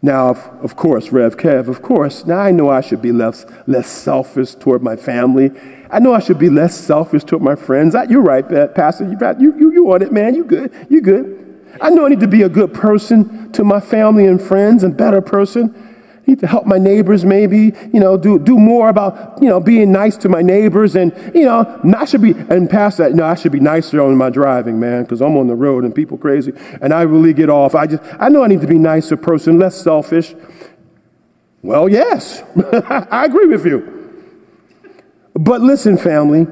Now, 0.00 0.28
of, 0.28 0.38
of 0.62 0.76
course, 0.76 1.10
Rev 1.10 1.36
Kev, 1.36 1.66
of 1.66 1.82
course, 1.82 2.24
now 2.24 2.38
I 2.38 2.52
know 2.52 2.68
I 2.68 2.80
should 2.80 3.02
be 3.02 3.10
less, 3.10 3.44
less 3.66 3.88
selfish 3.88 4.54
toward 4.54 4.82
my 4.82 4.94
family. 4.94 5.50
I 5.90 5.98
know 5.98 6.14
I 6.14 6.20
should 6.20 6.38
be 6.38 6.50
less 6.50 6.78
selfish 6.78 7.24
toward 7.24 7.42
my 7.42 7.56
friends. 7.56 7.94
I, 7.94 8.04
you're 8.04 8.22
right, 8.22 8.48
Pastor. 8.74 9.04
You, 9.04 9.18
you, 9.40 9.58
you, 9.58 9.72
you 9.72 9.92
on 9.92 10.02
it, 10.02 10.12
man. 10.12 10.34
You 10.34 10.44
good. 10.44 10.72
You 10.88 11.00
good. 11.00 11.44
I 11.80 11.90
know 11.90 12.06
I 12.06 12.10
need 12.10 12.20
to 12.20 12.28
be 12.28 12.42
a 12.42 12.48
good 12.48 12.72
person 12.72 13.50
to 13.52 13.64
my 13.64 13.80
family 13.80 14.26
and 14.26 14.40
friends 14.40 14.84
and 14.84 14.96
better 14.96 15.20
person 15.20 15.87
to 16.36 16.46
help 16.46 16.66
my 16.66 16.78
neighbors 16.78 17.24
maybe, 17.24 17.72
you 17.92 18.00
know, 18.00 18.16
do, 18.16 18.38
do 18.38 18.58
more 18.58 18.88
about, 18.88 19.40
you 19.42 19.48
know, 19.48 19.60
being 19.60 19.92
nice 19.92 20.16
to 20.18 20.28
my 20.28 20.42
neighbors 20.42 20.96
and, 20.96 21.12
you 21.34 21.44
know, 21.44 21.80
I 21.96 22.04
should 22.04 22.22
be, 22.22 22.32
and 22.32 22.68
past 22.68 22.98
that, 22.98 23.14
no, 23.14 23.24
I 23.24 23.34
should 23.34 23.52
be 23.52 23.60
nicer 23.60 24.00
on 24.00 24.16
my 24.16 24.30
driving, 24.30 24.78
man, 24.78 25.02
because 25.02 25.20
I'm 25.20 25.36
on 25.36 25.46
the 25.46 25.54
road 25.54 25.84
and 25.84 25.94
people 25.94 26.18
crazy 26.18 26.52
and 26.80 26.92
I 26.92 27.02
really 27.02 27.32
get 27.32 27.50
off. 27.50 27.74
I 27.74 27.86
just, 27.86 28.02
I 28.18 28.28
know 28.28 28.42
I 28.42 28.48
need 28.48 28.60
to 28.60 28.66
be 28.66 28.78
nicer 28.78 29.16
person, 29.16 29.58
less 29.58 29.80
selfish. 29.80 30.34
Well, 31.62 31.88
yes, 31.88 32.42
I 32.72 33.24
agree 33.24 33.46
with 33.46 33.66
you. 33.66 33.94
But 35.34 35.60
listen, 35.60 35.96
family, 35.96 36.46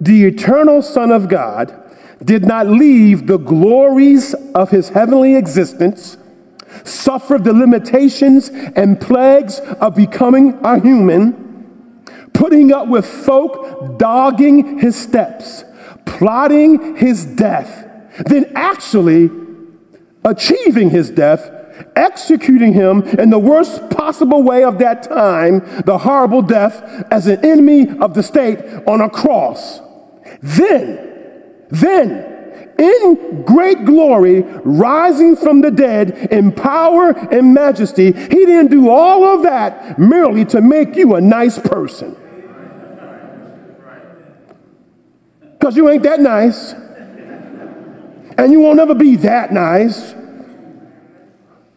the 0.00 0.24
eternal 0.24 0.82
Son 0.82 1.12
of 1.12 1.28
God 1.28 1.78
did 2.24 2.44
not 2.44 2.66
leave 2.66 3.26
the 3.26 3.38
glories 3.38 4.34
of 4.54 4.70
his 4.70 4.90
heavenly 4.90 5.34
existence 5.34 6.16
suffered 6.84 7.44
the 7.44 7.52
limitations 7.52 8.48
and 8.48 9.00
plagues 9.00 9.58
of 9.58 9.94
becoming 9.94 10.58
a 10.64 10.80
human, 10.80 12.00
putting 12.32 12.72
up 12.72 12.88
with 12.88 13.06
folk 13.06 13.98
dogging 13.98 14.78
his 14.78 14.96
steps, 14.96 15.64
plotting 16.04 16.96
his 16.96 17.24
death, 17.24 17.88
then 18.26 18.52
actually 18.54 19.30
achieving 20.24 20.90
his 20.90 21.10
death, 21.10 21.50
executing 21.96 22.72
him 22.72 23.02
in 23.02 23.30
the 23.30 23.38
worst 23.38 23.90
possible 23.90 24.42
way 24.42 24.64
of 24.64 24.78
that 24.78 25.02
time, 25.02 25.60
the 25.84 25.98
horrible 25.98 26.42
death 26.42 26.82
as 27.10 27.26
an 27.26 27.44
enemy 27.44 27.88
of 27.98 28.14
the 28.14 28.22
state 28.22 28.58
on 28.86 29.00
a 29.00 29.10
cross. 29.10 29.80
Then, 30.40 31.66
then, 31.70 32.31
in 32.82 33.44
great 33.44 33.84
glory, 33.84 34.42
rising 34.64 35.36
from 35.36 35.60
the 35.60 35.70
dead 35.70 36.28
in 36.32 36.52
power 36.52 37.10
and 37.10 37.54
majesty. 37.54 38.06
He 38.06 38.46
didn't 38.46 38.68
do 38.68 38.90
all 38.90 39.24
of 39.24 39.42
that 39.44 39.98
merely 39.98 40.44
to 40.46 40.60
make 40.60 40.96
you 40.96 41.14
a 41.14 41.20
nice 41.20 41.58
person. 41.58 42.16
Because 45.58 45.76
you 45.76 45.88
ain't 45.88 46.02
that 46.02 46.20
nice. 46.20 46.72
And 48.36 48.50
you 48.50 48.60
won't 48.60 48.80
ever 48.80 48.94
be 48.94 49.16
that 49.16 49.52
nice. 49.52 50.14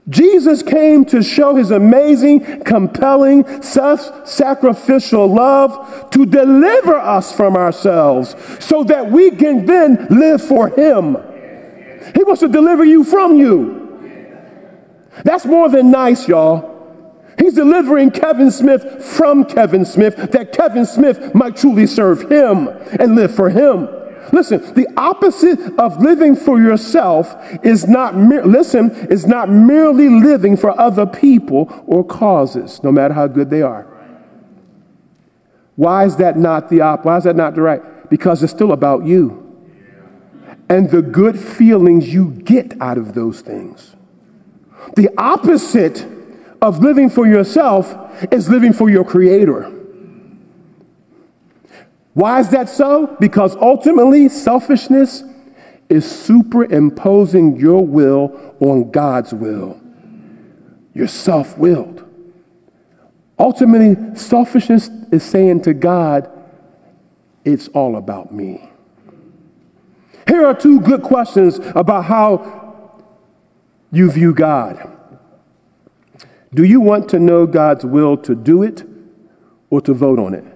Jesus 0.08 0.62
came 0.62 1.04
to 1.06 1.24
show 1.24 1.56
his 1.56 1.72
amazing, 1.72 2.62
compelling, 2.64 3.62
self 3.64 4.28
sacrificial 4.28 5.28
love 5.28 6.10
to 6.12 6.26
deliver 6.26 6.96
us 6.96 7.36
from 7.36 7.56
ourselves 7.56 8.36
so 8.64 8.84
that 8.84 9.10
we 9.10 9.32
can 9.32 9.66
then 9.66 10.08
live 10.12 10.42
for 10.42 10.70
him. 10.70 11.18
He 12.14 12.24
wants 12.24 12.42
to 12.42 12.48
deliver 12.48 12.86
you 12.86 13.04
from 13.04 13.36
you. 13.38 13.82
That's 15.24 15.46
more 15.46 15.70
than 15.70 15.90
nice, 15.90 16.28
y'all. 16.28 16.74
He's 17.40 17.56
delivering 17.56 18.12
Kevin 18.12 18.52
Smith 18.52 19.04
from 19.04 19.44
Kevin 19.46 19.86
Smith 19.86 20.16
that 20.32 20.52
Kevin 20.52 20.86
Smith 20.86 21.34
might 21.34 21.56
truly 21.58 21.88
serve 21.88 22.30
him 22.32 22.68
and 23.00 23.16
live 23.16 23.34
for 23.34 23.50
him. 23.50 23.90
Listen, 24.32 24.74
the 24.74 24.88
opposite 24.98 25.60
of 25.80 26.02
living 26.02 26.36
for 26.36 26.60
yourself 26.60 27.36
is 27.64 27.88
not 27.88 28.16
listen, 28.16 28.92
is 29.10 29.26
not 29.26 29.50
merely 29.50 30.10
living 30.10 30.58
for 30.58 30.78
other 30.80 31.06
people 31.06 31.84
or 31.88 32.04
causes, 32.04 32.84
no 32.84 32.92
matter 32.92 33.14
how 33.14 33.28
good 33.28 33.50
they 33.50 33.62
are. 33.62 33.88
Why 35.76 36.06
is 36.06 36.16
that 36.18 36.38
not 36.38 36.70
the 36.70 36.82
op? 36.82 37.06
Why 37.06 37.18
is 37.18 37.26
that 37.26 37.36
not 37.36 37.56
the 37.56 37.62
right? 37.62 38.10
Because 38.10 38.42
it's 38.42 38.54
still 38.54 38.72
about 38.72 39.06
you 39.06 39.42
and 40.70 40.90
the 40.90 41.02
good 41.02 41.40
feelings 41.40 42.12
you 42.12 42.32
get 42.32 42.80
out 42.82 42.98
of 42.98 43.14
those 43.14 43.42
things. 43.42 43.96
The 44.96 45.10
opposite 45.18 46.08
of 46.62 46.80
living 46.80 47.10
for 47.10 47.28
yourself 47.28 47.96
is 48.32 48.50
living 48.50 48.74
for 48.74 48.90
your 48.90 49.04
creator. 49.04 49.72
Why 52.16 52.40
is 52.40 52.50
that 52.52 52.70
so? 52.70 53.16
Because 53.20 53.58
ultimately, 53.58 54.30
selfishness 54.30 55.22
is 55.90 56.10
superimposing 56.10 57.58
your 57.58 57.86
will 57.86 58.56
on 58.62 58.90
God's 58.90 59.34
will. 59.34 59.80
You're 60.94 61.10
self 61.10 61.58
willed. 61.58 62.10
Ultimately, 63.38 64.16
selfishness 64.16 64.90
is 65.12 65.24
saying 65.24 65.64
to 65.64 65.74
God, 65.74 66.32
It's 67.44 67.68
all 67.68 67.98
about 67.98 68.34
me. 68.34 68.70
Here 70.26 70.46
are 70.46 70.54
two 70.54 70.80
good 70.80 71.04
questions 71.04 71.60
about 71.76 72.06
how 72.06 73.04
you 73.92 74.10
view 74.10 74.34
God. 74.34 74.90
Do 76.54 76.64
you 76.64 76.80
want 76.80 77.10
to 77.10 77.20
know 77.20 77.46
God's 77.46 77.84
will 77.84 78.16
to 78.20 78.36
do 78.36 78.64
it 78.64 78.84
or 79.70 79.82
to 79.82 79.94
vote 79.94 80.18
on 80.18 80.34
it? 80.34 80.55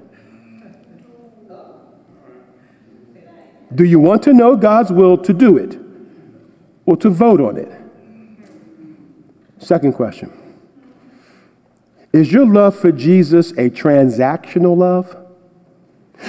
Do 3.73 3.83
you 3.83 3.99
want 3.99 4.23
to 4.23 4.33
know 4.33 4.55
God's 4.55 4.91
will 4.91 5.17
to 5.19 5.33
do 5.33 5.57
it 5.57 5.77
or 6.85 6.97
to 6.97 7.09
vote 7.09 7.39
on 7.39 7.57
it? 7.57 7.71
Second 9.59 9.93
question 9.93 10.31
Is 12.11 12.31
your 12.31 12.45
love 12.45 12.77
for 12.77 12.91
Jesus 12.91 13.51
a 13.51 13.69
transactional 13.69 14.75
love? 14.75 15.15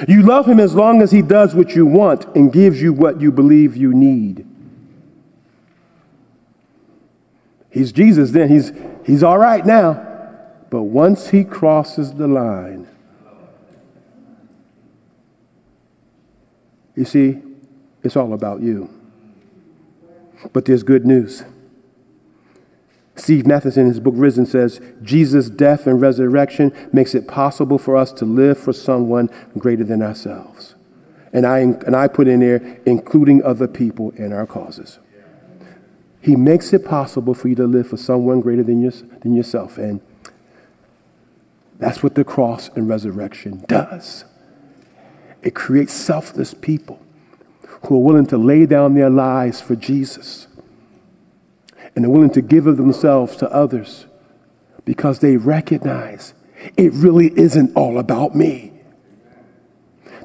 You 0.07 0.23
love 0.23 0.47
him 0.47 0.61
as 0.61 0.75
long 0.75 1.03
as 1.03 1.11
he 1.11 1.21
does 1.21 1.55
what 1.55 1.75
you 1.75 1.85
want 1.85 2.25
and 2.37 2.53
gives 2.53 2.81
you 2.81 2.93
what 2.93 3.21
you 3.21 3.33
believe 3.33 3.77
you 3.77 3.93
need. 3.93 4.47
He's 7.71 7.93
Jesus 7.93 8.31
then. 8.31 8.49
He's, 8.49 8.73
he's 9.05 9.23
all 9.23 9.39
right 9.39 9.65
now. 9.65 10.07
But 10.71 10.83
once 10.83 11.31
he 11.31 11.45
crosses 11.45 12.15
the 12.15 12.29
line, 12.29 12.87
you 17.01 17.07
see, 17.07 17.39
it's 18.03 18.15
all 18.15 18.35
about 18.35 18.61
you. 18.61 18.91
But 20.53 20.67
there's 20.67 20.83
good 20.83 21.07
news. 21.07 21.45
Steve 23.17 23.47
Mathewson, 23.47 23.85
in 23.85 23.89
his 23.89 24.01
book 24.01 24.15
Risen, 24.17 24.45
says 24.45 24.83
Jesus' 25.03 25.49
death 25.49 25.87
and 25.87 25.99
resurrection 25.99 26.73
makes 26.93 27.15
it 27.15 27.27
possible 27.27 27.79
for 27.79 27.97
us 27.97 28.13
to 28.13 28.27
live 28.27 28.59
for 28.59 28.75
someone 28.75 29.31
greater 29.57 29.83
than 29.83 30.03
ourselves. 30.03 30.75
And 31.33 31.47
I, 31.47 31.61
and 31.61 31.97
I 31.97 32.07
put 32.07 32.29
in 32.29 32.41
there, 32.41 32.79
including 32.85 33.43
other 33.45 33.67
people 33.67 34.11
in 34.11 34.35
our 34.35 34.47
causes. 34.47 34.99
He 36.21 36.37
makes 36.37 36.75
it 36.75 36.85
possible 36.85 37.33
for 37.33 37.49
you 37.49 37.55
to 37.55 37.67
live 37.67 37.89
for 37.89 37.97
someone 37.97 38.43
greater 38.43 38.63
than, 38.63 38.83
your, 38.83 38.93
than 39.23 39.35
yourself. 39.35 39.79
And 39.79 40.03
that's 41.79 42.03
what 42.03 42.15
the 42.15 42.25
cross 42.25 42.69
and 42.75 42.91
resurrection 42.91 43.65
does. 43.67 44.27
It 45.43 45.55
creates 45.55 45.93
selfless 45.93 46.55
people 46.55 47.01
who 47.87 47.97
are 47.97 48.05
willing 48.05 48.27
to 48.27 48.37
lay 48.37 48.67
down 48.67 48.95
their 48.95 49.11
lives 49.11 49.61
for 49.61 49.75
Jesus 49.75 50.47
and 51.97 52.05
are 52.05 52.11
willing 52.11 52.31
to 52.31 52.43
give 52.43 52.67
of 52.67 52.77
themselves 52.77 53.37
to 53.37 53.51
others 53.51 54.07
because 54.85 55.21
they 55.21 55.37
recognize 55.37 56.35
it 56.77 56.93
really 56.93 57.33
isn't 57.39 57.75
all 57.75 57.99
about 57.99 58.35
me. 58.35 58.70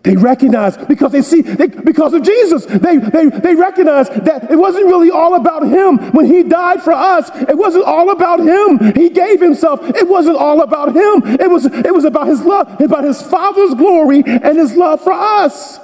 They 0.06 0.15
recognize 0.15 0.78
because 0.78 1.12
they 1.12 1.24
see, 1.24 1.41
they, 1.41 1.65
because 1.65 2.13
of 2.13 2.22
Jesus, 2.22 2.65
they, 2.68 2.98
they, 2.98 3.26
they 3.26 3.56
recognize 3.56 4.08
that 4.10 4.52
it 4.52 4.56
wasn't 4.56 4.86
really 4.86 5.10
all 5.10 5.34
about 5.34 5.63
him 5.63 5.98
when 6.12 6.28
he 6.28 6.44
died 6.44 6.84
for 6.84 6.94
us. 6.94 7.32
It 7.34 7.58
wasn't 7.58 7.86
all 7.86 8.12
about 8.12 8.39
him. 8.39 8.94
He 8.94 9.10
gave 9.10 9.41
himself. 9.41 9.80
It 9.82 10.08
wasn't 10.08 10.38
all 10.38 10.62
about 10.62 10.89
him. 10.96 11.24
It 11.41 11.50
was, 11.50 11.65
it 11.65 11.91
was 11.91 12.06
about 12.06 12.28
his 12.28 12.41
love, 12.41 12.80
about 12.80 13.04
his 13.04 13.20
Father's 13.20 13.74
glory 13.74 14.22
and 14.28 14.56
his 14.56 14.76
love 14.76 15.02
for 15.02 15.12
us. 15.12 15.80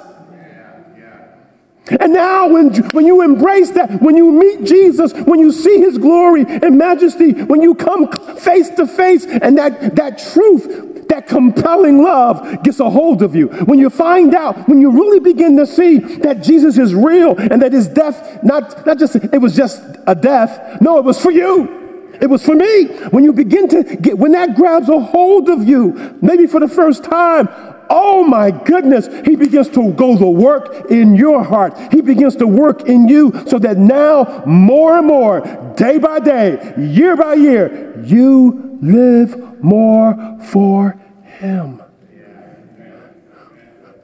And 1.88 2.12
now, 2.12 2.46
when, 2.48 2.72
when 2.90 3.04
you 3.04 3.22
embrace 3.22 3.72
that, 3.72 4.00
when 4.00 4.16
you 4.16 4.30
meet 4.30 4.62
Jesus, 4.62 5.12
when 5.12 5.40
you 5.40 5.50
see 5.50 5.80
his 5.80 5.98
glory 5.98 6.44
and 6.46 6.78
majesty, 6.78 7.32
when 7.32 7.60
you 7.60 7.74
come 7.74 8.10
face 8.36 8.70
to 8.70 8.86
face, 8.86 9.26
and 9.26 9.58
that, 9.58 9.96
that 9.96 10.18
truth, 10.32 10.91
that 11.12 11.28
compelling 11.28 12.02
love 12.02 12.62
gets 12.62 12.80
a 12.80 12.88
hold 12.88 13.22
of 13.22 13.36
you, 13.36 13.48
when 13.48 13.78
you 13.78 13.90
find 13.90 14.34
out, 14.34 14.66
when 14.66 14.80
you 14.80 14.90
really 14.90 15.20
begin 15.20 15.58
to 15.58 15.66
see 15.66 15.98
that 15.98 16.42
Jesus 16.42 16.78
is 16.78 16.94
real 16.94 17.36
and 17.36 17.60
that 17.60 17.72
his 17.72 17.86
death, 17.86 18.42
not, 18.42 18.86
not 18.86 18.98
just, 18.98 19.16
it 19.16 19.38
was 19.38 19.54
just 19.54 19.82
a 20.06 20.14
death, 20.14 20.80
no, 20.80 20.98
it 20.98 21.04
was 21.04 21.20
for 21.20 21.30
you. 21.30 21.80
It 22.20 22.30
was 22.30 22.44
for 22.44 22.54
me. 22.54 22.86
When 23.10 23.24
you 23.24 23.32
begin 23.32 23.68
to 23.68 23.82
get, 23.96 24.16
when 24.16 24.32
that 24.32 24.54
grabs 24.56 24.88
a 24.88 24.98
hold 24.98 25.50
of 25.50 25.68
you, 25.68 26.16
maybe 26.22 26.46
for 26.46 26.60
the 26.60 26.68
first 26.68 27.04
time, 27.04 27.48
oh 27.90 28.24
my 28.24 28.50
goodness, 28.50 29.08
he 29.26 29.36
begins 29.36 29.68
to 29.70 29.92
go 29.92 30.16
to 30.16 30.26
work 30.26 30.90
in 30.90 31.14
your 31.14 31.44
heart. 31.44 31.76
He 31.92 32.00
begins 32.00 32.36
to 32.36 32.46
work 32.46 32.88
in 32.88 33.06
you 33.06 33.32
so 33.46 33.58
that 33.58 33.76
now, 33.76 34.44
more 34.46 34.96
and 34.96 35.06
more, 35.06 35.40
day 35.76 35.98
by 35.98 36.20
day, 36.20 36.72
year 36.78 37.16
by 37.16 37.34
year, 37.34 38.02
you 38.02 38.78
live 38.80 39.62
more 39.62 40.38
for 40.44 41.01
him. 41.42 41.82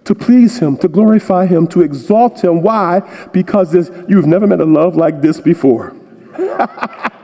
To 0.04 0.14
please 0.14 0.58
him, 0.58 0.76
to 0.78 0.88
glorify 0.88 1.46
him, 1.46 1.66
to 1.68 1.82
exalt 1.82 2.42
him. 2.42 2.62
Why? 2.62 3.00
Because 3.32 3.72
this, 3.72 3.90
you've 4.08 4.26
never 4.26 4.46
met 4.46 4.60
a 4.60 4.64
love 4.64 4.96
like 4.96 5.20
this 5.20 5.40
before. 5.40 5.94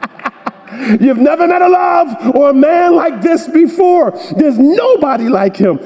You've 1.01 1.19
never 1.19 1.47
met 1.47 1.63
a 1.63 1.69
love 1.69 2.37
or 2.37 2.51
a 2.51 2.55
man 2.55 2.97
like 2.97 3.23
this 3.23 3.49
before. 3.49 4.11
There's 4.37 4.59
nobody 4.59 5.29
like 5.29 5.57
him. 5.57 5.79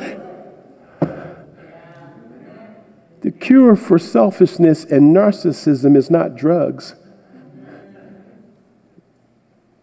The 3.21 3.31
cure 3.31 3.77
for 3.77 3.99
selfishness 3.99 4.85
and 4.85 5.15
narcissism 5.15 5.97
is 5.97 6.11
not 6.11 6.37
drugs, 6.37 6.95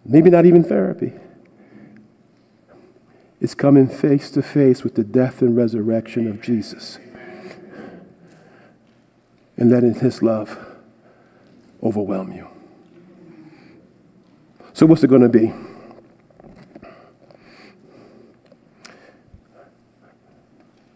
maybe 0.03 0.29
not 0.29 0.45
even 0.45 0.63
therapy. 0.63 1.13
It's 3.45 3.53
coming 3.53 3.87
face 3.87 4.31
to 4.31 4.41
face 4.41 4.83
with 4.83 4.95
the 4.95 5.03
death 5.03 5.43
and 5.43 5.55
resurrection 5.55 6.27
of 6.27 6.41
Jesus 6.41 6.97
and 9.55 9.69
letting 9.69 9.93
His 9.93 10.23
love 10.23 10.57
overwhelm 11.83 12.31
you. 12.31 12.47
So, 14.73 14.87
what's 14.87 15.03
it 15.03 15.09
going 15.09 15.21
to 15.21 15.29
be? 15.29 15.53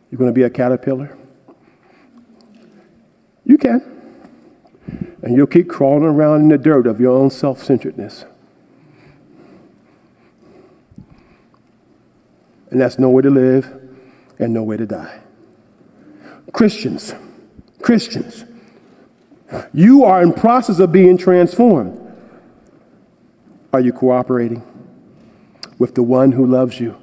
You're 0.10 0.18
going 0.18 0.32
to 0.32 0.34
be 0.34 0.42
a 0.42 0.50
caterpillar? 0.50 1.16
You 3.46 3.60
can. 3.60 4.26
And 5.22 5.38
you'll 5.38 5.46
keep 5.46 5.70
crawling 5.70 6.06
around 6.06 6.42
in 6.42 6.50
the 6.50 6.58
dirt 6.58 6.88
of 6.88 7.00
your 7.00 7.16
own 7.16 7.30
self 7.30 7.64
centeredness. 7.64 8.26
And 12.72 12.80
that's 12.80 13.00
no 13.00 13.10
way 13.10 13.22
to 13.24 13.30
live 13.30 13.80
and 14.38 14.54
no 14.54 14.64
way 14.64 14.78
to 14.78 14.86
die. 14.86 15.20
Christians, 16.52 17.14
Christians, 17.82 18.46
you 19.74 20.04
are 20.04 20.22
in 20.22 20.34
process 20.34 20.80
of 20.80 20.92
being 20.92 21.18
transformed. 21.18 21.96
Are 23.74 23.80
you 23.80 23.94
cooperating 23.94 24.64
with 25.78 25.96
the 25.96 26.04
one 26.04 26.32
who 26.32 26.46
loves 26.46 26.80
you? 26.80 26.96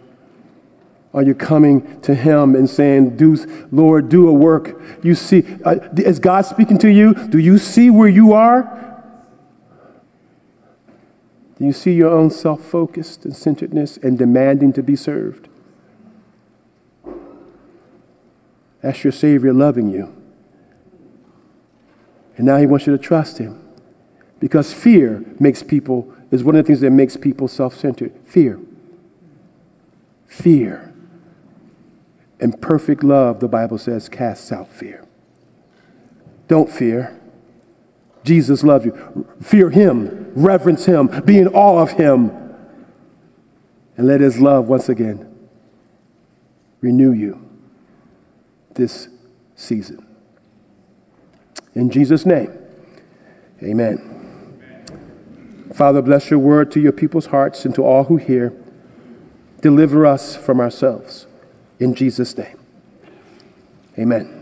Are 1.15 1.23
you 1.23 1.35
coming 1.35 2.01
to 2.03 2.15
Him 2.15 2.55
and 2.55 2.69
saying, 2.69 3.17
do, 3.17 3.37
Lord, 3.73 4.09
do 4.09 4.29
a 4.29 4.33
work? 4.33 4.81
You 5.03 5.15
see, 5.15 5.45
uh, 5.65 5.77
is 5.97 6.19
God 6.19 6.43
speaking 6.43 6.77
to 6.79 6.91
you? 6.91 7.15
Do 7.15 7.39
you 7.39 7.59
see 7.59 7.89
where 7.89 8.09
you 8.09 8.35
are? 8.35 8.73
Do 11.59 11.65
you 11.65 11.73
see 11.73 11.95
your 11.95 12.11
own 12.11 12.31
self 12.31 12.61
focused 12.61 13.25
and 13.25 13.35
centeredness 13.35 13.97
and 13.97 14.19
demanding 14.19 14.75
to 14.75 14.83
be 14.83 14.95
served? 14.95 15.49
That's 18.87 19.03
your 19.03 19.13
Savior 19.13 19.53
loving 19.53 19.89
you. 19.89 20.15
And 22.37 22.47
now 22.47 22.57
He 22.59 22.67
wants 22.67 22.87
you 22.87 22.97
to 22.97 23.03
trust 23.03 23.39
Him. 23.39 23.61
Because 24.39 24.73
fear 24.73 25.25
makes 25.41 25.65
people, 25.65 26.15
is 26.31 26.45
one 26.45 26.55
of 26.55 26.65
the 26.65 26.69
things 26.69 26.83
that 26.83 26.93
makes 26.93 27.17
people 27.17 27.49
self 27.49 27.75
centered. 27.75 28.13
Fear. 28.25 28.61
fear. 30.29 30.95
And 32.39 32.63
perfect 32.63 33.03
love, 33.03 33.41
the 33.41 33.49
Bible 33.49 33.77
says, 33.77 34.09
casts 34.09 34.53
out 34.53 34.71
fear. 34.71 35.05
Don't 36.47 36.71
fear. 36.71 37.21
Jesus 38.23 38.63
loves 38.63 38.85
you. 38.85 39.27
Fear 39.43 39.71
him, 39.71 40.31
reverence 40.37 40.85
him, 40.85 41.09
be 41.25 41.39
in 41.39 41.49
awe 41.49 41.83
of 41.83 41.91
him, 41.91 42.31
and 43.97 44.07
let 44.07 44.21
his 44.21 44.39
love 44.39 44.69
once 44.69 44.89
again 44.89 45.29
renew 46.81 47.11
you 47.11 47.46
this 48.77 49.09
season. 49.57 50.07
In 51.75 51.91
Jesus' 51.91 52.25
name, 52.25 52.57
amen. 53.63 54.13
Father, 55.75 56.01
bless 56.01 56.31
your 56.31 56.39
word 56.39 56.71
to 56.73 56.81
your 56.81 56.93
people's 56.93 57.27
hearts 57.27 57.65
and 57.65 57.75
to 57.75 57.83
all 57.83 58.05
who 58.05 58.17
hear. 58.17 58.53
Deliver 59.61 60.07
us 60.07 60.37
from 60.37 60.61
ourselves. 60.61 61.27
In 61.79 61.95
Jesus' 61.95 62.37
name, 62.39 62.59
amen. 63.99 64.36